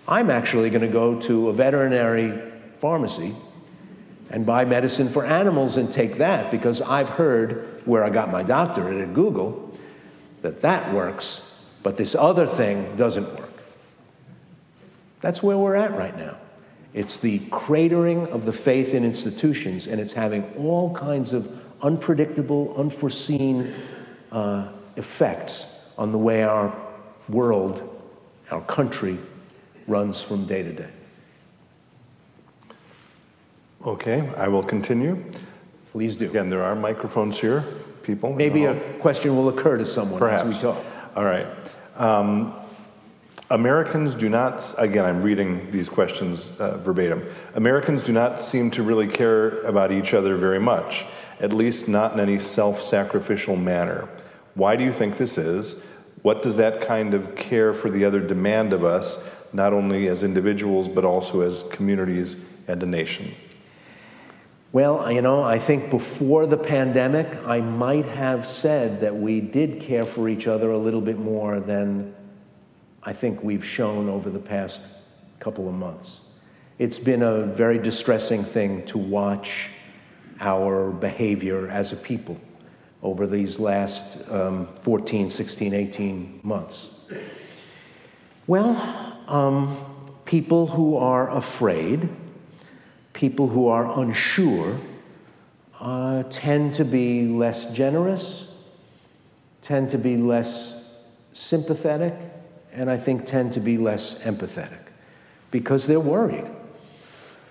[0.07, 2.39] I'm actually going to go to a veterinary
[2.79, 3.33] pharmacy
[4.29, 8.43] and buy medicine for animals and take that because I've heard where I got my
[8.43, 9.65] doctorate at Google
[10.45, 13.49] that that works, but this other thing doesn't work.
[15.19, 16.37] That's where we're at right now.
[16.93, 22.75] It's the cratering of the faith in institutions, and it's having all kinds of unpredictable,
[22.77, 23.73] unforeseen
[24.31, 25.65] uh, effects
[25.97, 26.71] on the way our
[27.27, 27.81] world,
[28.51, 29.17] our country,
[29.87, 30.89] runs from day to day.
[33.83, 35.23] Okay, I will continue.
[35.91, 36.29] Please do.
[36.29, 37.65] Again, there are microphones here,
[38.05, 38.33] people.
[38.33, 40.43] Maybe a question will occur to someone Perhaps.
[40.43, 40.83] as we talk.
[41.15, 41.47] All right.
[41.97, 42.53] Um,
[43.51, 47.27] Americans do not, again, I'm reading these questions uh, verbatim.
[47.53, 51.05] Americans do not seem to really care about each other very much,
[51.39, 54.09] at least not in any self sacrificial manner.
[54.55, 55.75] Why do you think this is?
[56.23, 59.19] What does that kind of care for the other demand of us,
[59.53, 62.37] not only as individuals, but also as communities
[62.67, 63.35] and a nation?
[64.75, 69.79] Well, you know, I think before the pandemic, I might have said that we did
[69.79, 72.13] care for each other a little bit more than
[73.01, 74.81] I think we've shown over the past
[75.39, 76.19] couple of months.
[76.77, 79.69] It's been a very distressing thing to watch
[80.41, 82.37] our behavior as a people
[83.01, 86.99] over these last um, 14, 16, 18 months.
[88.45, 88.75] Well,
[89.29, 89.77] um,
[90.25, 92.09] people who are afraid,
[93.15, 94.77] people who are unsure,
[95.79, 98.51] uh, tend to be less generous,
[99.61, 100.83] tend to be less
[101.31, 102.13] sympathetic,
[102.73, 104.81] and I think tend to be less empathetic
[105.49, 106.45] because they're worried.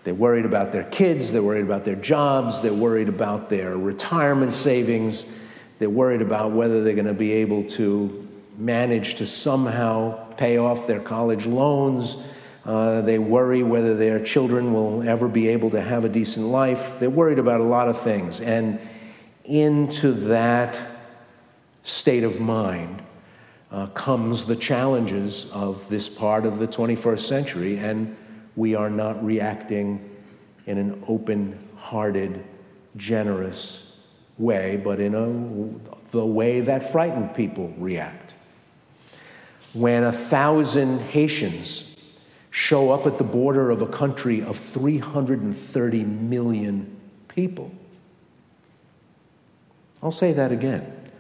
[0.05, 4.53] They're worried about their kids, they're worried about their jobs, they're worried about their retirement
[4.53, 5.25] savings,
[5.79, 10.87] they're worried about whether they're going to be able to manage to somehow pay off
[10.87, 12.19] their college loans.
[12.65, 16.99] Uh, they worry whether their children will ever be able to have a decent life.
[16.99, 18.41] They're worried about a lot of things.
[18.41, 18.81] And
[19.45, 20.81] into that
[21.83, 23.03] state of mind,
[23.75, 28.17] uh, comes the challenges of this part of the 21st century, and
[28.55, 30.11] we are not reacting
[30.67, 32.45] in an open hearted,
[32.97, 33.97] generous
[34.39, 38.35] way, but in a, the way that frightened people react.
[39.73, 41.94] When a thousand Haitians
[42.55, 47.73] show up at the border of a country of 330 million people,
[50.01, 51.11] I'll say that again.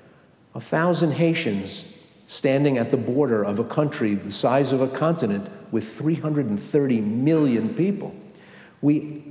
[0.54, 1.86] A thousand Haitians
[2.28, 7.74] standing at the border of a country the size of a continent with 330 million
[7.74, 8.14] people.
[8.80, 9.24] We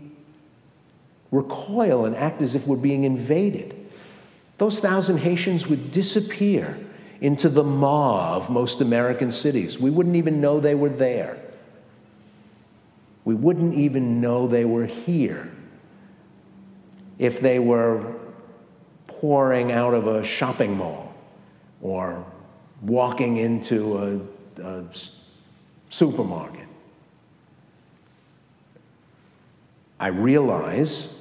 [1.32, 3.90] recoil and act as if we're being invaded.
[4.58, 6.78] Those thousand Haitians would disappear
[7.22, 9.80] into the maw of most American cities.
[9.80, 11.40] We wouldn't even know they were there.
[13.26, 15.52] We wouldn't even know they were here
[17.20, 18.16] if they were
[19.08, 21.14] pouring out of a shopping mall
[21.82, 22.26] or
[22.82, 23.98] walking into
[24.58, 24.84] a, a
[25.90, 26.68] supermarket.
[30.00, 31.18] I realize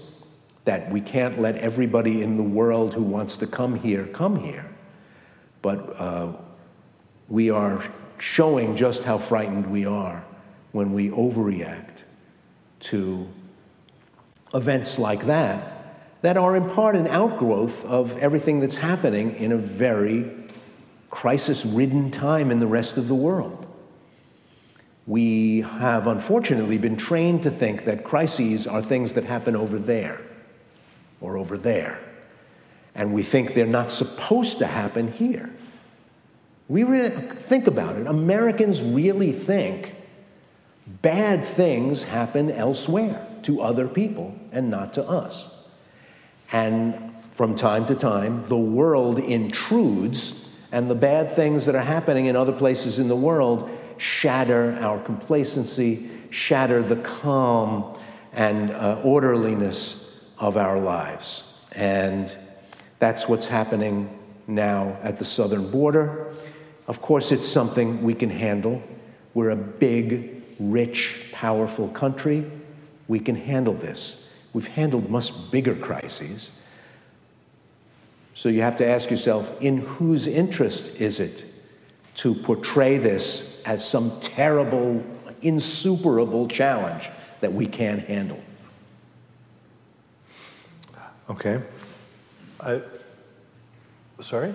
[0.64, 4.68] that we can't let everybody in the world who wants to come here come here,
[5.60, 6.32] but uh,
[7.28, 7.82] we are
[8.18, 10.24] showing just how frightened we are
[10.72, 11.91] when we overreact
[12.82, 13.28] to
[14.54, 19.56] events like that that are in part an outgrowth of everything that's happening in a
[19.56, 20.30] very
[21.10, 23.66] crisis ridden time in the rest of the world.
[25.06, 30.20] We have unfortunately been trained to think that crises are things that happen over there
[31.20, 31.98] or over there.
[32.94, 35.50] And we think they're not supposed to happen here.
[36.68, 38.06] We really think about it.
[38.06, 39.96] Americans really think
[41.02, 45.54] bad things happen elsewhere to other people and not to us.
[46.52, 50.34] And from time to time, the world intrudes
[50.70, 54.98] and the bad things that are happening in other places in the world shatter our
[54.98, 57.98] complacency, shatter the calm
[58.32, 61.44] and uh, orderliness of our lives.
[61.72, 62.34] And
[62.98, 66.34] that's what's happening now at the southern border.
[66.88, 68.82] Of course, it's something we can handle.
[69.34, 72.50] We're a big, rich, powerful country.
[73.08, 74.28] We can handle this.
[74.52, 76.50] We've handled much bigger crises.
[78.34, 81.44] So you have to ask yourself in whose interest is it
[82.16, 85.04] to portray this as some terrible,
[85.42, 87.10] insuperable challenge
[87.40, 88.42] that we can't handle?
[91.28, 91.60] Okay.
[92.60, 92.82] I,
[94.20, 94.54] Sorry?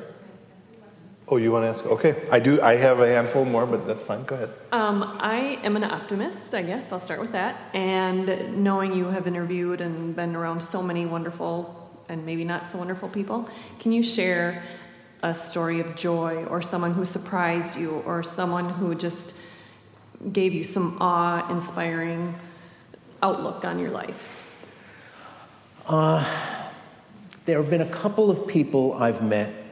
[1.30, 1.86] Oh, you want to ask?
[1.86, 2.62] Okay, I do.
[2.62, 4.24] I have a handful more, but that's fine.
[4.24, 4.50] Go ahead.
[4.72, 6.90] Um, I am an optimist, I guess.
[6.90, 7.60] I'll start with that.
[7.74, 11.74] And knowing you have interviewed and been around so many wonderful
[12.08, 13.50] and maybe not so wonderful people,
[13.80, 14.64] can you share
[15.22, 19.36] a story of joy or someone who surprised you or someone who just
[20.32, 22.36] gave you some awe inspiring
[23.22, 24.46] outlook on your life?
[25.88, 26.24] Uh,
[27.44, 29.67] there have been a couple of people I've met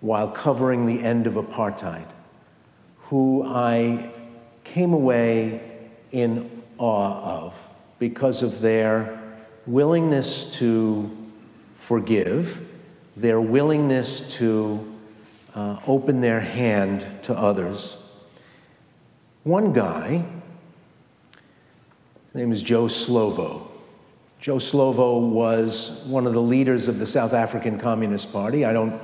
[0.00, 2.06] while covering the end of apartheid
[3.10, 4.08] who I
[4.62, 5.60] came away
[6.12, 9.20] in awe of because of their
[9.66, 11.10] willingness to
[11.76, 12.64] forgive,
[13.16, 14.96] their willingness to
[15.56, 17.96] uh, open their hand to others.
[19.42, 20.24] One guy,
[22.26, 23.66] his name is Joe Slovo.
[24.38, 28.64] Joe Slovo was one of the leaders of the South African Communist Party.
[28.64, 29.00] I don't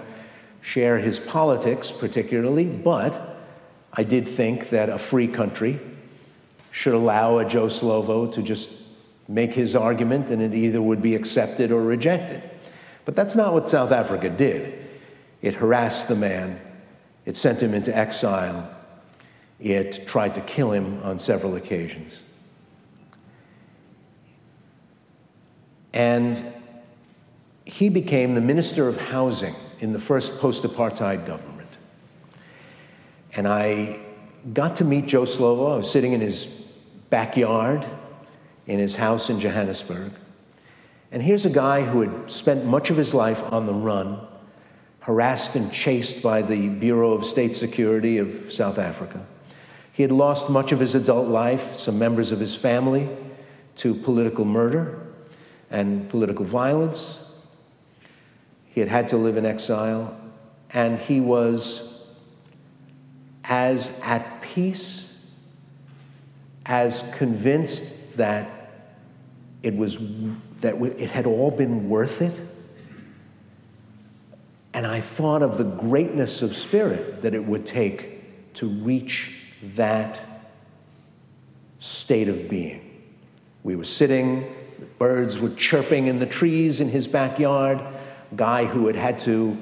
[0.67, 3.37] share his politics particularly, but
[3.93, 5.79] I did think that a free country
[6.73, 8.73] should allow a Joe Slovo to just
[9.29, 12.43] make his argument and it either would be accepted or rejected.
[13.05, 14.85] But that's not what South Africa did.
[15.41, 16.59] It harassed the man,
[17.27, 18.69] it sent him into exile,
[19.61, 22.25] it tried to kill him on several occasions.
[25.95, 26.45] And
[27.65, 31.69] he became the Minister of Housing in the first post apartheid government.
[33.35, 34.01] And I
[34.53, 35.73] got to meet Joe Slovo.
[35.73, 36.47] I was sitting in his
[37.11, 37.87] backyard
[38.67, 40.13] in his house in Johannesburg.
[41.13, 44.27] And here's a guy who had spent much of his life on the run,
[45.01, 49.25] harassed and chased by the Bureau of State Security of South Africa.
[49.93, 53.09] He had lost much of his adult life, some members of his family,
[53.77, 55.01] to political murder
[55.71, 57.26] and political violence.
[58.77, 60.15] He had had to live in exile,
[60.69, 61.99] and he was
[63.43, 65.11] as at peace,
[66.67, 68.51] as convinced that
[69.63, 69.99] it was
[70.61, 72.35] that it had all been worth it.
[74.75, 79.39] And I thought of the greatness of spirit that it would take to reach
[79.75, 80.21] that
[81.79, 82.83] state of being.
[83.65, 87.81] We were sitting, the birds were chirping in the trees in his backyard
[88.35, 89.57] guy who had had to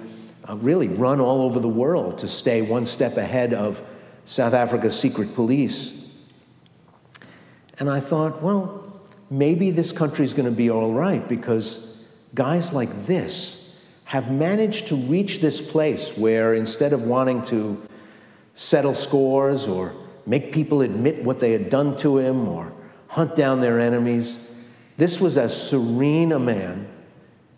[0.48, 3.82] uh, really run all over the world to stay one step ahead of
[4.26, 6.12] South Africa's secret police.
[7.78, 9.00] And I thought, well,
[9.30, 11.96] maybe this country's going to be all right because
[12.34, 17.82] guys like this have managed to reach this place where instead of wanting to
[18.54, 19.94] settle scores or
[20.26, 22.72] make people admit what they had done to him or
[23.08, 24.38] hunt down their enemies,
[24.96, 26.88] this was as serene a man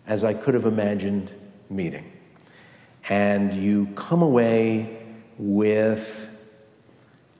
[0.07, 1.31] as I could have imagined
[1.69, 2.11] meeting.
[3.09, 5.03] And you come away
[5.37, 6.29] with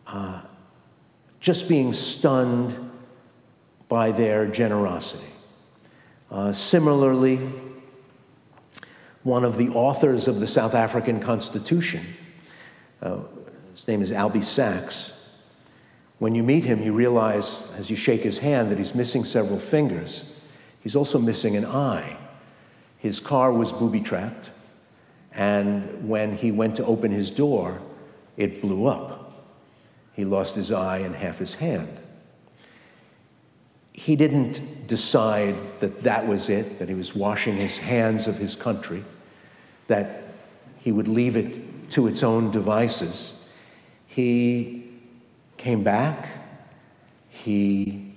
[0.05, 0.41] uh,
[1.39, 2.75] just being stunned
[3.89, 5.27] by their generosity.
[6.29, 7.39] Uh, similarly,
[9.23, 12.05] one of the authors of the South African Constitution,
[13.01, 13.19] uh,
[13.73, 15.13] his name is Albie Sachs.
[16.19, 19.59] When you meet him, you realize as you shake his hand that he's missing several
[19.59, 20.23] fingers.
[20.81, 22.17] He's also missing an eye.
[22.97, 24.49] His car was booby trapped,
[25.33, 27.79] and when he went to open his door,
[28.37, 29.43] it blew up.
[30.13, 31.99] He lost his eye and half his hand.
[33.93, 38.55] He didn't decide that that was it, that he was washing his hands of his
[38.55, 39.03] country,
[39.87, 40.23] that
[40.79, 43.43] he would leave it to its own devices.
[44.07, 44.89] He
[45.57, 46.29] came back.
[47.29, 48.13] He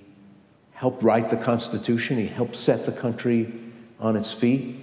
[0.73, 2.17] helped write the Constitution.
[2.17, 3.53] He helped set the country
[4.01, 4.75] on its feet.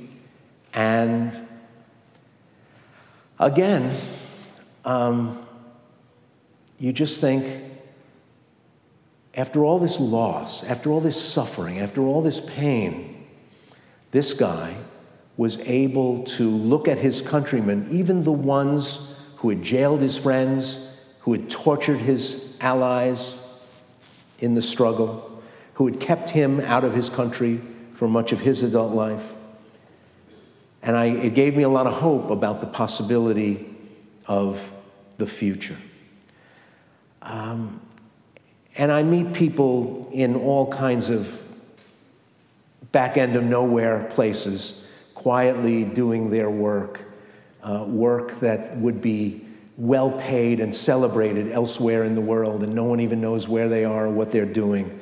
[0.73, 1.39] And
[3.39, 4.01] again,
[4.85, 5.45] um,
[6.79, 7.65] you just think,
[9.35, 13.27] after all this loss, after all this suffering, after all this pain,
[14.13, 14.77] this guy
[15.37, 20.89] was able to look at his countrymen, even the ones who had jailed his friends,
[21.21, 23.37] who had tortured his allies
[24.41, 25.43] in the struggle,
[25.75, 27.61] who had kept him out of his country
[27.99, 29.35] for much of his adult life.
[30.85, 33.75] And I, it gave me a lot of hope about the possibility
[34.29, 34.73] of
[35.17, 35.77] the future.
[37.23, 37.81] Um,
[38.77, 41.43] and I meet people in all kinds of
[42.93, 44.87] back end of nowhere places,
[45.17, 47.01] quietly doing their work,
[47.65, 49.45] uh, work that would be
[49.77, 53.85] well paid and celebrated elsewhere in the world, and no one even knows where they
[53.85, 55.01] are or what they're doing.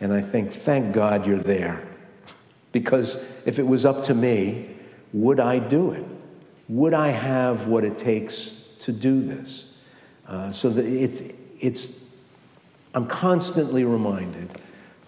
[0.00, 1.85] And I think, thank God you're there.
[2.76, 3.16] Because
[3.46, 4.68] if it was up to me,
[5.12, 6.04] would I do it?
[6.68, 8.50] would I have what it takes
[8.80, 9.76] to do this?
[10.26, 12.00] Uh, so that it, it's,
[12.94, 14.50] I'm constantly reminded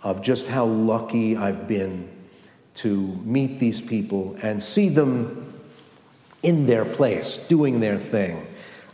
[0.02, 2.08] of just how lucky I've been
[2.76, 5.52] to meet these people and see them
[6.44, 8.46] in their place, doing their thing,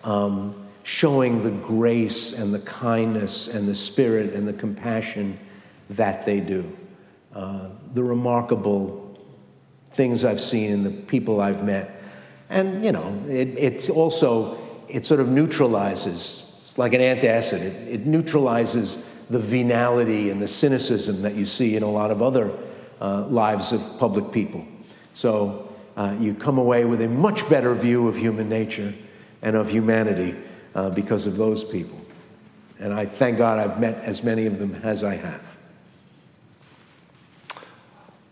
[0.03, 5.39] um, showing the grace and the kindness and the spirit and the compassion
[5.91, 6.75] that they do.
[7.35, 9.19] Uh, the remarkable
[9.91, 12.03] things I've seen and the people I've met.
[12.49, 14.59] And, you know, it, it's also,
[14.89, 21.23] it sort of neutralizes, like an antacid, it, it neutralizes the venality and the cynicism
[21.23, 22.57] that you see in a lot of other
[23.01, 24.65] uh, lives of public people.
[25.15, 28.95] So uh, you come away with a much better view of human nature
[29.43, 30.37] and of humanity
[30.75, 31.99] uh, because of those people.
[32.79, 35.54] And I thank God I've met as many of them as I have.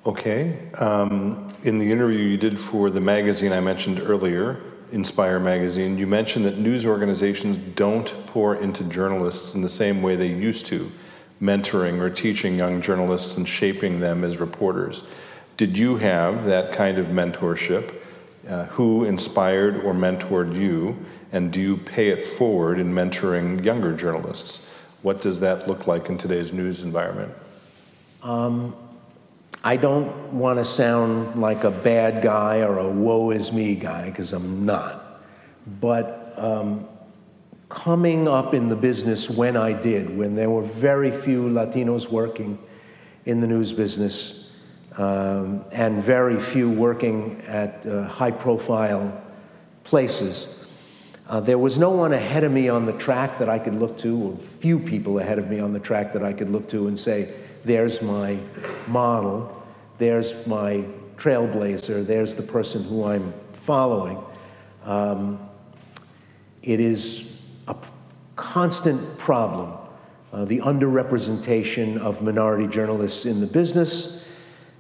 [0.05, 0.69] Okay.
[0.79, 4.61] Um, in the interview you did for the magazine I mentioned earlier,
[4.93, 10.17] Inspire magazine, you mentioned that news organizations don't pour into journalists in the same way
[10.17, 10.93] they used to,
[11.41, 15.03] mentoring or teaching young journalists and shaping them as reporters.
[15.57, 17.95] Did you have that kind of mentorship?
[18.47, 20.99] Uh, who inspired or mentored you?
[21.33, 24.61] And do you pay it forward in mentoring younger journalists?
[25.01, 27.33] What does that look like in today's news environment?
[28.23, 28.75] Um,
[29.65, 34.11] I don't want to sound like a bad guy or a woe is me guy,
[34.11, 35.23] because I'm not.
[35.81, 36.89] But um,
[37.69, 42.59] coming up in the business when I did, when there were very few Latinos working
[43.25, 44.51] in the news business
[44.97, 49.23] um, and very few working at uh, high profile
[49.85, 50.67] places,
[51.29, 53.97] uh, there was no one ahead of me on the track that I could look
[53.99, 56.89] to, or few people ahead of me on the track that I could look to
[56.89, 57.33] and say,
[57.65, 58.39] there's my
[58.87, 59.63] model,
[59.99, 60.85] there's my
[61.17, 64.19] trailblazer, there's the person who I'm following.
[64.85, 65.39] Um,
[66.63, 67.39] it is
[67.69, 67.77] a
[68.37, 69.73] constant problem,
[70.33, 74.27] uh, the underrepresentation of minority journalists in the business,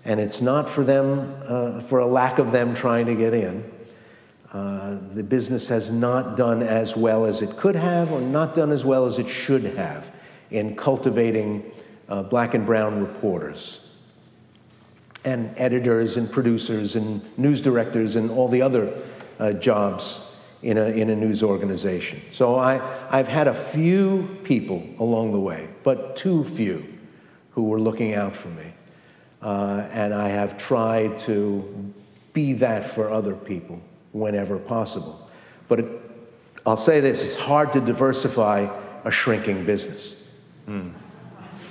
[0.04, 3.70] and it's not for them, uh, for a lack of them trying to get in.
[4.52, 8.70] Uh, the business has not done as well as it could have, or not done
[8.70, 10.10] as well as it should have
[10.50, 11.72] in cultivating
[12.12, 13.88] uh, black and brown reporters
[15.24, 18.92] and editors and producers and news directors and all the other
[19.38, 20.20] uh, jobs
[20.62, 22.20] in a, in a news organization.
[22.30, 26.84] So I, I've had a few people along the way, but too few
[27.52, 28.74] who were looking out for me.
[29.40, 31.94] Uh, and I have tried to
[32.34, 33.80] be that for other people
[34.12, 35.30] whenever possible.
[35.66, 35.86] But it,
[36.66, 38.68] I'll say this it's hard to diversify
[39.02, 40.22] a shrinking business.
[40.68, 40.92] Mm.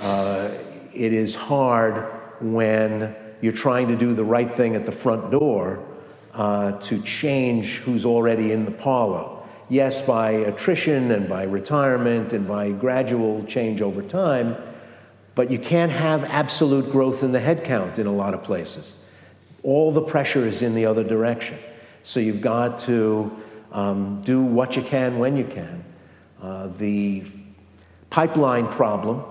[0.02, 0.50] Uh,
[0.94, 5.86] it is hard when you're trying to do the right thing at the front door
[6.34, 9.38] uh, to change who's already in the parlor.
[9.70, 14.58] Yes, by attrition and by retirement and by gradual change over time,
[15.36, 18.96] but you can't have absolute growth in the headcount in a lot of places.
[19.64, 21.60] All the pressure is in the other direction.
[22.04, 23.32] So you've got to
[23.72, 25.86] um, do what you can when you can.
[26.42, 27.24] Uh, the
[28.10, 29.24] pipeline problem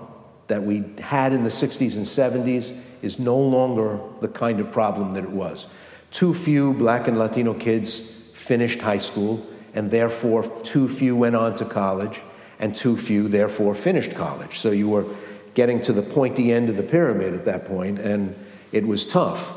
[0.51, 5.13] that we had in the 60s and 70s is no longer the kind of problem
[5.13, 5.67] that it was.
[6.11, 8.01] Too few black and Latino kids
[8.33, 12.19] finished high school, and therefore too few went on to college,
[12.59, 14.59] and too few therefore finished college.
[14.59, 15.05] So you were
[15.53, 18.35] getting to the pointy end of the pyramid at that point, and
[18.73, 19.55] it was tough.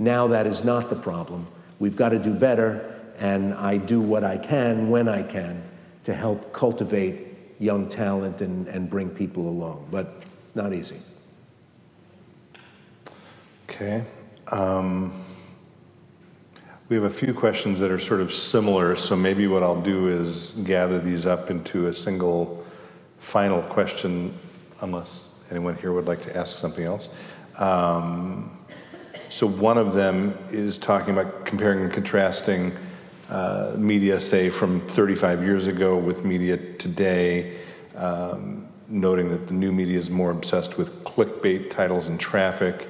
[0.00, 1.46] Now that is not the problem.
[1.78, 5.62] We've got to do better, and I do what I can when I can
[6.02, 7.28] to help cultivate
[7.60, 9.86] young talent and, and bring people along.
[9.88, 10.20] But
[10.52, 11.00] it's not easy.
[13.70, 14.04] Okay.
[14.48, 15.24] Um,
[16.90, 20.08] we have a few questions that are sort of similar, so maybe what I'll do
[20.08, 22.66] is gather these up into a single
[23.18, 24.38] final question,
[24.82, 27.08] unless anyone here would like to ask something else.
[27.56, 28.58] Um,
[29.30, 32.76] so, one of them is talking about comparing and contrasting
[33.30, 37.56] uh, media, say, from 35 years ago with media today.
[37.96, 42.88] Um, noting that the new media is more obsessed with clickbait titles and traffic,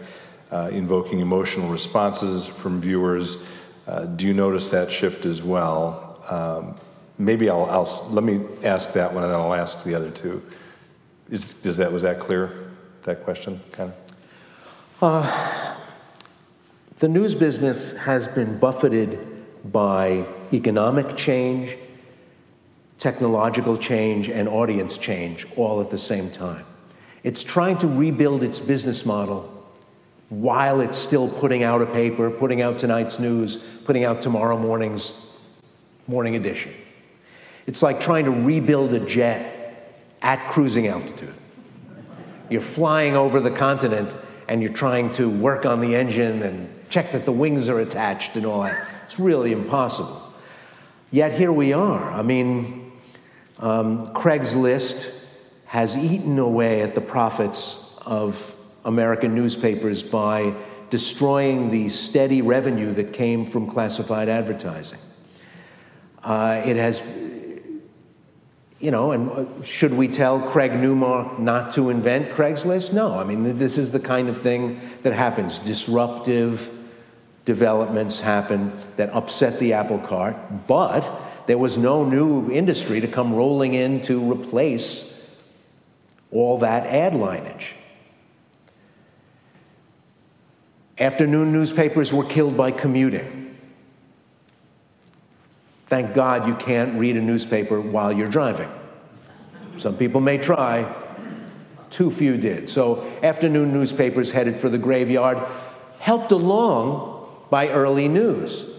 [0.51, 3.37] uh, invoking emotional responses from viewers.
[3.87, 6.23] Uh, do you notice that shift as well?
[6.29, 6.75] Um,
[7.19, 10.43] maybe I'll, I'll, let me ask that one, and then I'll ask the other two.
[11.31, 12.71] Is does that was that clear?
[13.05, 13.97] That question, kind of.
[15.01, 15.75] Uh,
[16.99, 19.19] the news business has been buffeted
[19.73, 21.77] by economic change
[23.03, 26.65] technological change and audience change all at the same time.
[27.25, 29.49] It's trying to rebuild its business model
[30.29, 35.21] while it's still putting out a paper, putting out tonight's news, putting out tomorrow morning's
[36.07, 36.73] Morning Edition.
[37.67, 41.35] It's like trying to rebuild a jet at cruising altitude.
[42.51, 44.15] You're flying over the continent
[44.47, 48.37] and you're trying to work on the engine and check that the wings are attached
[48.37, 48.89] and all that.
[49.07, 50.23] It's really impossible.
[51.11, 52.13] Yet here we are.
[52.13, 52.82] I mean,
[53.59, 55.13] um, Craigslist
[55.67, 60.55] has eaten away at the profits of American newspapers by
[60.91, 64.99] destroying the steady revenue that came from classified advertising.
[66.23, 67.01] Uh, it has,
[68.79, 72.93] you know, and uh, should we tell Craig Newmark not to invent Craigslist?
[72.93, 73.19] No.
[73.19, 75.59] I mean, this is the kind of thing that happens.
[75.59, 76.71] Disruptive
[77.45, 81.11] developments happen that upset the apple cart, but
[81.47, 85.09] there was no new industry to come rolling in to replace
[86.31, 87.75] all that ad lineage.
[90.99, 93.57] Afternoon newspapers were killed by commuting.
[95.87, 98.71] Thank God you can't read a newspaper while you're driving.
[99.77, 100.91] Some people may try,
[101.91, 102.71] too few did.
[102.71, 105.39] So, afternoon newspapers headed for the graveyard,
[105.99, 108.72] helped along by early news.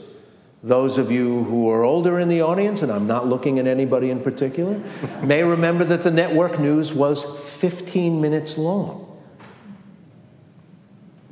[0.63, 4.09] Those of you who are older in the audience, and I'm not looking at anybody
[4.09, 4.81] in particular,
[5.21, 7.21] may remember that the network news was
[7.59, 9.21] 15 minutes long.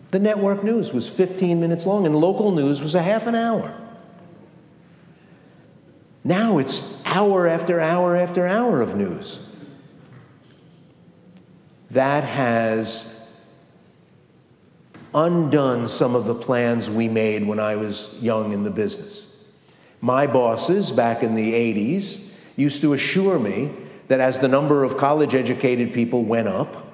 [0.09, 3.73] The network news was 15 minutes long, and local news was a half an hour.
[6.25, 9.39] Now it's hour after hour after hour of news.
[11.89, 13.20] That has
[15.13, 19.27] undone some of the plans we made when I was young in the business.
[19.99, 22.23] My bosses back in the 80s
[22.55, 23.71] used to assure me
[24.07, 26.87] that as the number of college educated people went up,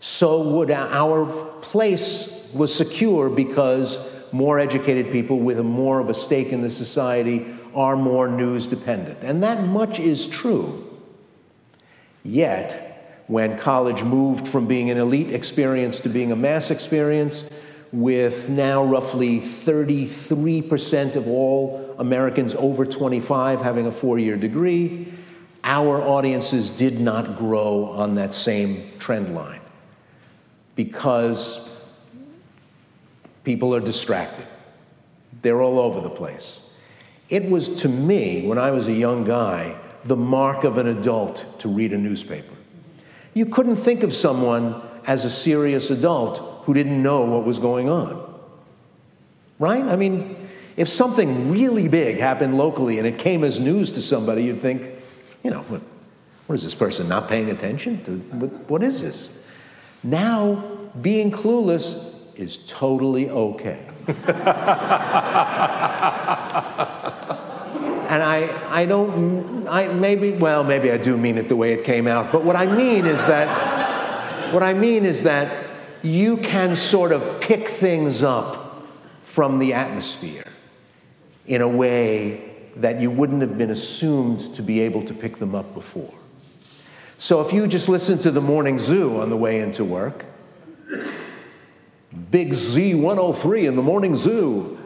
[0.00, 1.26] so would our
[1.62, 3.98] place was secure because
[4.32, 9.18] more educated people with more of a stake in the society are more news dependent.
[9.22, 10.84] And that much is true.
[12.24, 12.87] Yet,
[13.28, 17.48] when college moved from being an elite experience to being a mass experience,
[17.92, 25.12] with now roughly 33% of all Americans over 25 having a four year degree,
[25.64, 29.60] our audiences did not grow on that same trend line
[30.74, 31.68] because
[33.44, 34.46] people are distracted.
[35.42, 36.68] They're all over the place.
[37.28, 41.44] It was to me, when I was a young guy, the mark of an adult
[41.60, 42.57] to read a newspaper.
[43.38, 47.88] You couldn't think of someone as a serious adult who didn't know what was going
[47.88, 48.34] on.
[49.60, 49.84] Right?
[49.84, 50.34] I mean,
[50.76, 54.90] if something really big happened locally and it came as news to somebody, you'd think,
[55.44, 55.82] you know, what,
[56.48, 58.10] what is this person not paying attention to?
[58.38, 59.40] What, what is this?
[60.02, 60.56] Now,
[61.00, 63.86] being clueless is totally okay.
[68.08, 71.84] and I, I don't, I maybe, well, maybe I do mean it the way it
[71.84, 75.66] came out, but what I mean is that, what I mean is that
[76.02, 78.86] you can sort of pick things up
[79.24, 80.46] from the atmosphere
[81.46, 82.44] in a way
[82.76, 86.12] that you wouldn't have been assumed to be able to pick them up before.
[87.18, 90.24] So if you just listen to the morning zoo on the way into work,
[92.30, 94.77] Big Z103 in the morning zoo,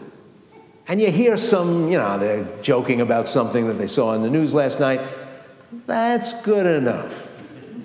[0.88, 4.30] and you hear some, you know, they're joking about something that they saw in the
[4.30, 5.00] news last night,
[5.86, 7.28] that's good enough.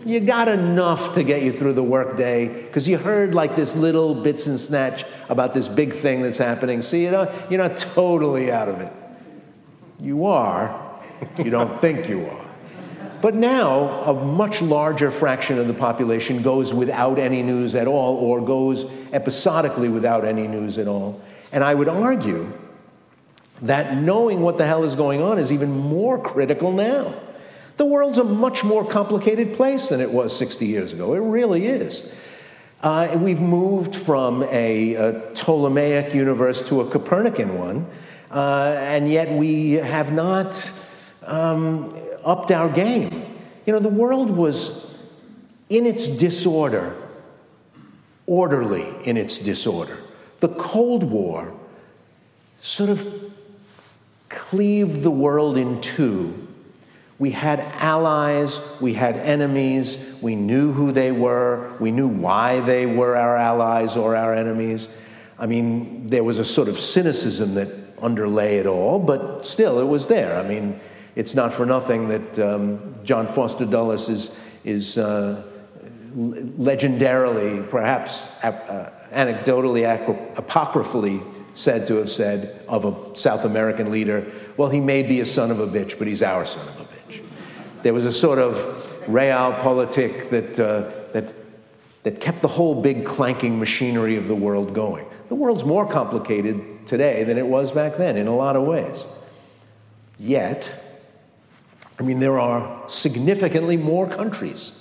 [0.05, 4.15] You got enough to get you through the workday because you heard like this little
[4.15, 6.81] bits and snatch about this big thing that's happening.
[6.81, 8.93] So you know, you're not totally out of it.
[9.99, 10.99] You are,
[11.37, 12.45] you don't think you are.
[13.21, 18.15] But now, a much larger fraction of the population goes without any news at all
[18.15, 21.19] or goes episodically without any news at all.
[21.51, 22.53] And I would argue
[23.61, 27.13] that knowing what the hell is going on is even more critical now.
[27.77, 31.13] The world's a much more complicated place than it was 60 years ago.
[31.13, 32.09] It really is.
[32.81, 37.87] Uh, we've moved from a, a, Ptolemaic universe to a Copernican one,
[38.31, 40.71] uh, and yet we have not
[41.23, 43.25] um, upped our game.
[43.65, 44.85] You know, the world was
[45.69, 46.95] in its disorder,
[48.27, 49.97] orderly in its disorder.
[50.39, 51.53] The Cold War
[52.59, 53.26] sort of
[54.29, 56.47] cleaved the world in two.
[57.19, 62.85] We had allies, we had enemies, we knew who they were, we knew why they
[62.85, 64.87] were our allies or our enemies.
[65.39, 69.85] I mean, there was a sort of cynicism that underlay it all, but still, it
[69.85, 70.37] was there.
[70.37, 70.79] I mean,
[71.15, 75.41] it's not for nothing that um, John Foster Dulles is, is uh,
[76.15, 81.21] legendarily, perhaps uh, anecdotally, apocryphally
[81.57, 85.49] said to have said of a South American leader, well, he may be a son
[85.49, 87.23] of a bitch, but he's our son of a bitch.
[87.81, 88.55] There was a sort of
[89.07, 91.33] realpolitik that, uh, that,
[92.03, 95.07] that kept the whole big clanking machinery of the world going.
[95.29, 99.07] The world's more complicated today than it was back then in a lot of ways.
[100.19, 100.71] Yet,
[101.99, 104.73] I mean, there are significantly more countries.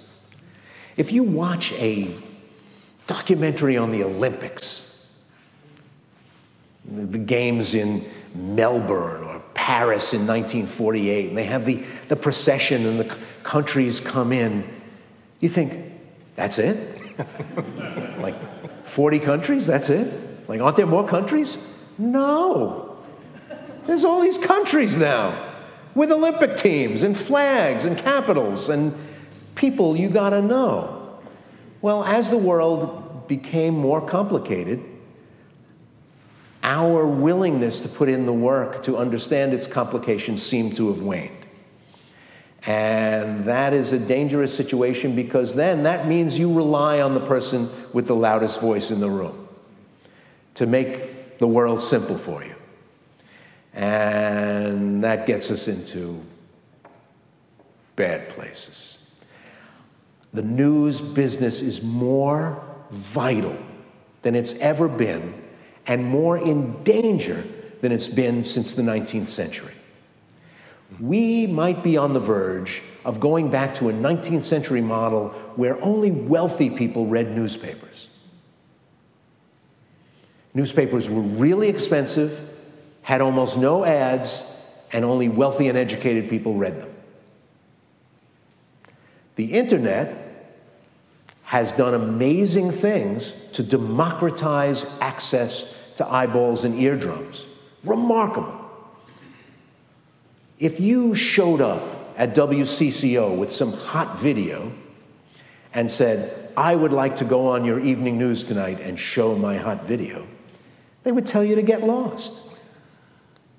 [0.98, 2.14] If you watch a
[3.06, 4.85] documentary on the Olympics,
[6.88, 8.04] the games in
[8.34, 14.32] Melbourne or Paris in 1948, and they have the, the procession and the countries come
[14.32, 14.68] in,
[15.40, 15.92] you think,
[16.36, 17.02] that's it?
[18.18, 18.36] like
[18.86, 20.48] 40 countries, that's it?
[20.48, 21.58] Like, aren't there more countries?
[21.98, 22.98] No.
[23.86, 25.54] There's all these countries now
[25.94, 28.94] with Olympic teams and flags and capitals and
[29.54, 31.18] people you gotta know.
[31.80, 34.82] Well, as the world became more complicated,
[36.66, 41.46] our willingness to put in the work to understand its complications seemed to have waned.
[42.66, 47.70] And that is a dangerous situation because then that means you rely on the person
[47.92, 49.46] with the loudest voice in the room
[50.54, 52.56] to make the world simple for you.
[53.72, 56.20] And that gets us into
[57.94, 58.98] bad places.
[60.32, 62.60] The news business is more
[62.90, 63.56] vital
[64.22, 65.45] than it's ever been
[65.86, 67.44] and more in danger
[67.80, 69.74] than it's been since the 19th century.
[71.00, 75.82] We might be on the verge of going back to a 19th century model where
[75.82, 78.08] only wealthy people read newspapers.
[80.54, 82.40] Newspapers were really expensive,
[83.02, 84.44] had almost no ads,
[84.92, 86.90] and only wealthy and educated people read them.
[89.34, 90.26] The internet
[91.42, 97.46] has done amazing things to democratize access to eyeballs and eardrums.
[97.84, 98.62] Remarkable.
[100.58, 101.82] If you showed up
[102.16, 104.72] at WCCO with some hot video
[105.74, 109.58] and said, I would like to go on your evening news tonight and show my
[109.58, 110.26] hot video,
[111.02, 112.34] they would tell you to get lost.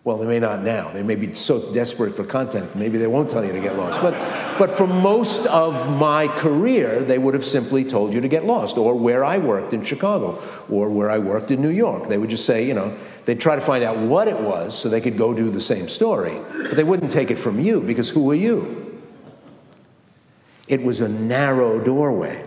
[0.07, 0.89] Well, they may not now.
[0.89, 3.99] They may be so desperate for content, maybe they won't tell you to get lost.
[3.99, 4.13] But,
[4.57, 8.77] but for most of my career, they would have simply told you to get lost,
[8.77, 12.07] or where I worked in Chicago, or where I worked in New York.
[12.07, 14.87] They would just say, you know, they'd try to find out what it was so
[14.87, 18.07] they could go do the same story, but they wouldn't take it from you because
[18.07, 19.01] who are you?
[20.69, 22.45] It was a narrow doorway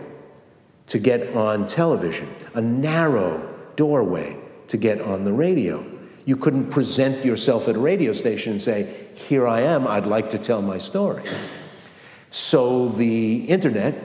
[0.87, 4.35] to get on television, a narrow doorway
[4.69, 5.90] to get on the radio.
[6.25, 10.29] You couldn't present yourself at a radio station and say, Here I am, I'd like
[10.31, 11.23] to tell my story.
[12.29, 13.95] So the internet,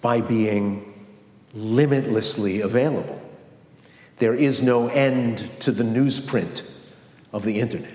[0.00, 1.06] by being
[1.54, 3.20] limitlessly available,
[4.18, 6.68] there is no end to the newsprint
[7.32, 7.90] of the internet.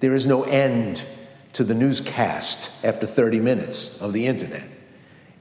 [0.00, 1.04] There is no end
[1.54, 4.64] to the newscast after 30 minutes of the internet.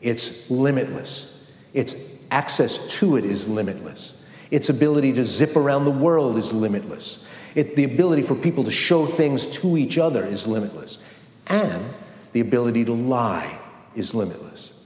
[0.02, 1.52] It's limitless.
[1.74, 1.96] Its
[2.30, 4.21] access to it is limitless.
[4.52, 7.26] Its ability to zip around the world is limitless.
[7.56, 11.00] It, the ability for people to show things to each other is limitless.
[11.48, 11.86] And
[12.34, 13.60] the ability to lie
[13.96, 14.78] is limitless.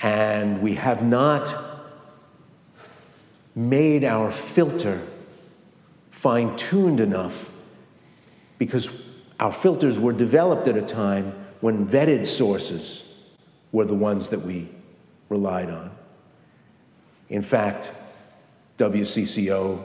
[0.00, 1.66] And we have not
[3.54, 5.02] made our filter
[6.10, 7.50] fine tuned enough
[8.58, 9.04] because
[9.40, 13.12] our filters were developed at a time when vetted sources
[13.72, 14.68] were the ones that we
[15.28, 15.90] relied on.
[17.30, 17.92] In fact,
[18.78, 19.82] WCCO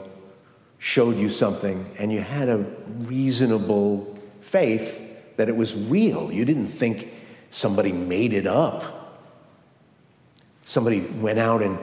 [0.78, 2.58] showed you something and you had a
[3.00, 5.00] reasonable faith
[5.36, 6.30] that it was real.
[6.32, 7.08] You didn't think
[7.50, 9.22] somebody made it up.
[10.64, 11.78] Somebody went out and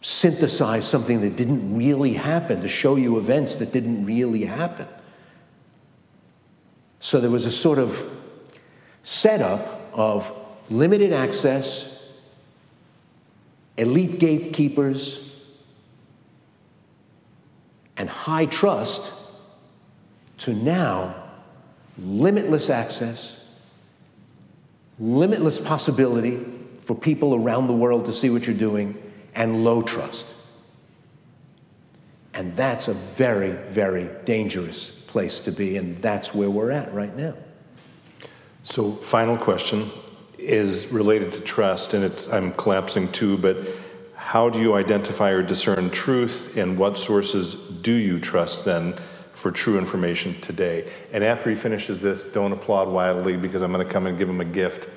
[0.00, 4.88] synthesized something that didn't really happen to show you events that didn't really happen.
[7.00, 8.04] So there was a sort of
[9.02, 10.32] setup of
[10.70, 11.91] limited access
[13.76, 15.30] elite gatekeepers,
[17.96, 19.12] and high trust
[20.38, 21.14] to now
[21.98, 23.44] limitless access,
[24.98, 26.44] limitless possibility
[26.80, 29.00] for people around the world to see what you're doing,
[29.34, 30.26] and low trust.
[32.34, 37.14] And that's a very, very dangerous place to be, and that's where we're at right
[37.16, 37.34] now.
[38.64, 39.90] So, final question
[40.42, 43.56] is related to trust, and it's I'm collapsing too, but
[44.14, 48.94] how do you identify or discern truth, and what sources do you trust then
[49.34, 50.90] for true information today?
[51.12, 54.28] And after he finishes this, don't applaud wildly because I'm going to come and give
[54.28, 54.88] him a gift,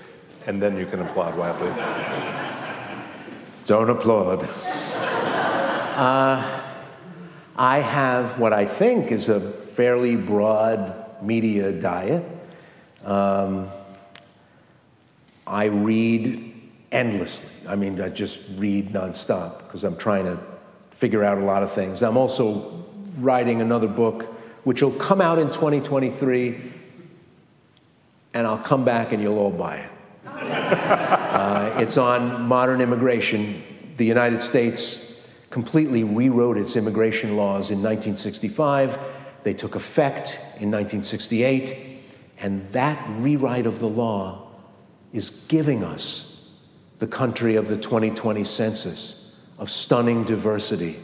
[0.47, 1.71] and then you can applaud wildly.
[3.65, 4.43] Don't applaud.
[5.95, 6.61] Uh,
[7.55, 12.23] I have what I think is a fairly broad media diet.
[13.03, 13.69] Um,
[15.47, 16.53] I read
[16.91, 17.49] endlessly.
[17.67, 20.39] I mean, I just read nonstop because I'm trying to
[20.91, 22.01] figure out a lot of things.
[22.01, 22.85] I'm also
[23.17, 24.23] writing another book,
[24.63, 26.73] which will come out in 2023,
[28.33, 29.91] and I'll come back and you'll all buy it.
[30.25, 33.61] uh, it's on modern immigration.
[33.97, 38.99] The United States completely rewrote its immigration laws in 1965.
[39.43, 42.03] They took effect in 1968,
[42.39, 44.44] and that rewrite of the law
[45.13, 46.49] is giving us
[46.99, 50.99] the country of the 2020 census of stunning diversity,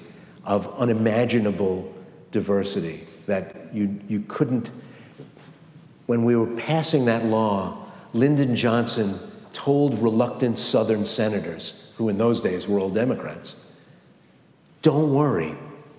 [0.46, 1.94] of unimaginable
[2.32, 4.70] diversity that you, you couldn't.
[6.08, 9.18] When we were passing that law, Lyndon Johnson
[9.54, 13.56] told reluctant Southern senators, who in those days were all Democrats,
[14.82, 15.56] don't worry,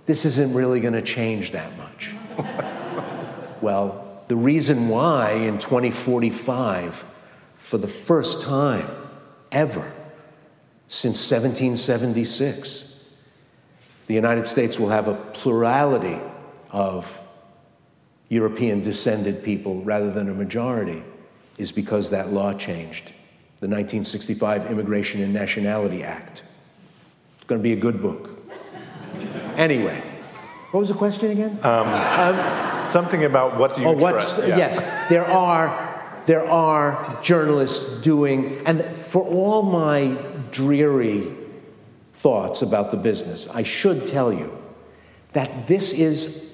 [0.07, 2.13] this isn't really going to change that much.
[3.63, 7.07] well, the reason why in 2045,
[7.73, 8.87] for the first time
[9.51, 9.91] ever
[10.89, 12.97] since 1776,
[14.09, 16.21] the United States will have a plurality
[16.71, 17.19] of
[18.29, 21.03] European descended people rather than a majority
[21.57, 23.07] is because that law changed.
[23.61, 26.43] The 1965 Immigration and Nationality Act.
[27.37, 28.39] It's going to be a good book.
[29.57, 30.03] Anyway,
[30.73, 31.59] what was the question again?
[31.63, 34.59] Um, um, something about what do you oh, what's, yeah.
[34.59, 35.92] Yes, there are
[36.27, 40.17] there are journalists doing, and for all my
[40.51, 41.35] dreary
[42.15, 44.57] thoughts about the business, I should tell you
[45.33, 46.45] that this is,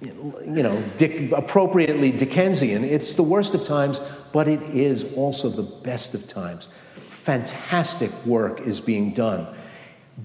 [0.00, 2.84] you know, Dick, appropriately Dickensian.
[2.84, 4.00] It's the worst of times,
[4.32, 6.68] but it is also the best of times.
[7.08, 9.46] Fantastic work is being done,